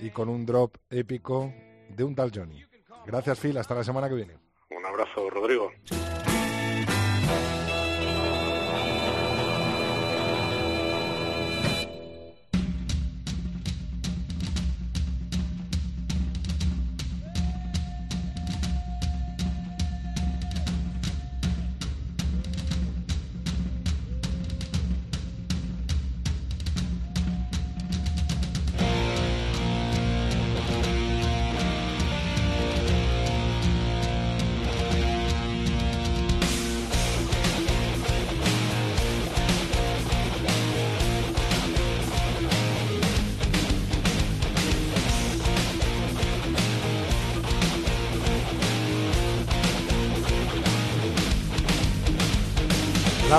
[0.00, 1.52] y con un drop épico
[1.88, 2.64] de un tal Johnny.
[3.06, 3.56] Gracias, Phil.
[3.58, 4.34] Hasta la semana que viene.
[4.70, 5.70] Un abrazo, Rodrigo.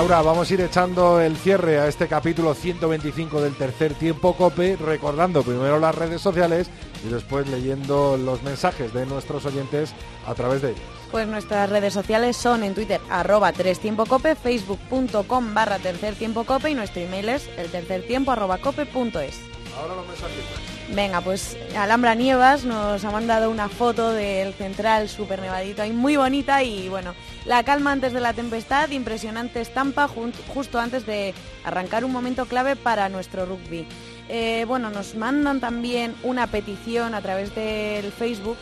[0.00, 4.76] Laura, vamos a ir echando el cierre a este capítulo 125 del tercer tiempo COPE,
[4.76, 6.70] recordando primero las redes sociales
[7.04, 9.92] y después leyendo los mensajes de nuestros oyentes
[10.26, 10.82] a través de ellos.
[11.10, 16.44] Pues nuestras redes sociales son en Twitter arroba 3 tiempo cope, facebook.com barra tercer tiempo
[16.44, 19.38] cope y nuestro email es el tercer tiempo arroba cope punto es.
[19.76, 20.69] Ahora los mensajes.
[20.94, 26.16] Venga, pues Alhambra Nievas nos ha mandado una foto del central súper nevadito ahí, muy
[26.16, 27.14] bonita y bueno,
[27.46, 31.32] la calma antes de la tempestad, impresionante estampa justo antes de
[31.62, 33.86] arrancar un momento clave para nuestro rugby.
[34.28, 38.58] Eh, bueno, nos mandan también una petición a través del Facebook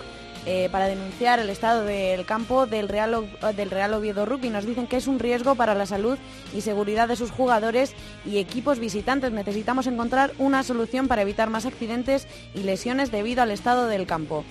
[0.50, 4.48] eh, para denunciar el estado del campo del Real, O- del Real Oviedo Rugby.
[4.48, 6.16] Nos dicen que es un riesgo para la salud
[6.54, 7.92] y seguridad de sus jugadores
[8.24, 9.30] y equipos visitantes.
[9.30, 14.42] Necesitamos encontrar una solución para evitar más accidentes y lesiones debido al estado del campo.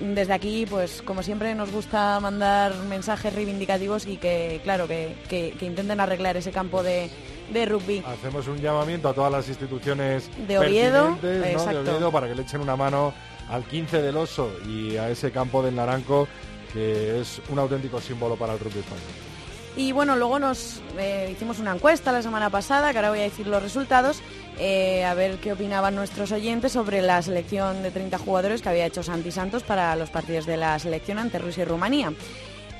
[0.00, 5.52] Desde aquí, pues como siempre, nos gusta mandar mensajes reivindicativos y que, claro, que, que-
[5.56, 7.08] que intenten arreglar ese campo de,
[7.52, 8.02] de rugby.
[8.04, 11.44] Hacemos un llamamiento a todas las instituciones De Oviedo, pertinentes, ¿no?
[11.44, 11.80] de exacto.
[11.92, 13.14] Oviedo para que le echen una mano
[13.48, 16.28] al 15 del Oso y a ese campo del Naranco
[16.74, 19.02] que es un auténtico símbolo para el rugby español.
[19.76, 23.24] Y bueno, luego nos eh, hicimos una encuesta la semana pasada, que ahora voy a
[23.24, 24.20] decir los resultados,
[24.58, 28.86] eh, a ver qué opinaban nuestros oyentes sobre la selección de 30 jugadores que había
[28.86, 32.12] hecho Santi Santos para los partidos de la selección ante Rusia y Rumanía.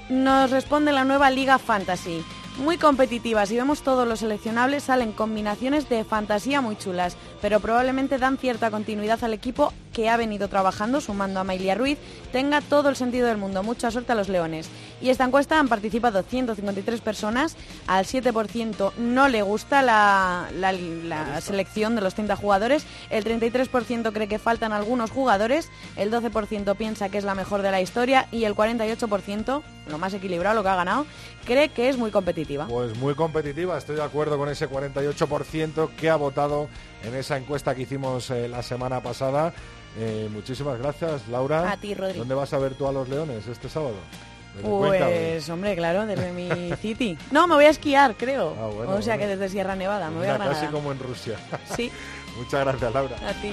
[0.08, 2.22] Nos responde la nueva Liga Fantasy.
[2.58, 8.18] Muy competitiva, si vemos todos los seleccionables salen combinaciones de fantasía muy chulas, pero probablemente
[8.18, 11.96] dan cierta continuidad al equipo que ha venido trabajando, sumando a Mailia Ruiz,
[12.32, 13.62] tenga todo el sentido del mundo.
[13.62, 14.68] Mucha suerte a los Leones.
[15.00, 21.94] Y esta encuesta han participado 153 personas, al 7% no le gusta la, la- selección
[21.94, 27.18] de los 30 jugadores, el 33% cree que faltan algunos jugadores, el 12% piensa que
[27.18, 30.76] es la mejor de la historia y el 48%, lo más equilibrado, lo que ha
[30.76, 31.06] ganado,
[31.44, 32.66] cree que es muy competitiva.
[32.66, 36.68] Pues muy competitiva, estoy de acuerdo con ese 48% que ha votado
[37.06, 39.52] en esa encuesta que hicimos eh, la semana pasada.
[39.98, 41.70] Eh, muchísimas gracias, Laura.
[41.70, 42.18] A ti, Rodri.
[42.18, 43.94] ¿Dónde vas a ver tú a los leones este sábado?
[44.56, 47.18] ¿Desde Cuenca, Pues, hombre, claro, desde mi city.
[47.30, 48.54] No, me voy a esquiar, creo.
[48.60, 50.72] Ah, bueno, o sea que desde Sierra Nevada, me voy a Mira, casi Granada.
[50.72, 51.36] como en Rusia.
[51.76, 51.90] Sí,
[52.36, 53.16] Muchas gracias, Laura.
[53.28, 53.52] a ti.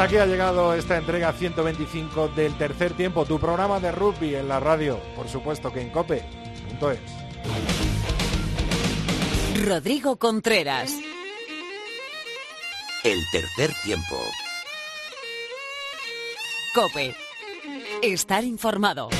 [0.00, 4.48] Hasta aquí ha llegado esta entrega 125 del tercer tiempo, tu programa de rugby en
[4.48, 7.00] la radio, por supuesto que en cope.es.
[9.62, 10.90] Rodrigo Contreras.
[13.04, 14.16] El tercer tiempo.
[16.74, 17.14] Cope.
[18.00, 19.10] Estar informado.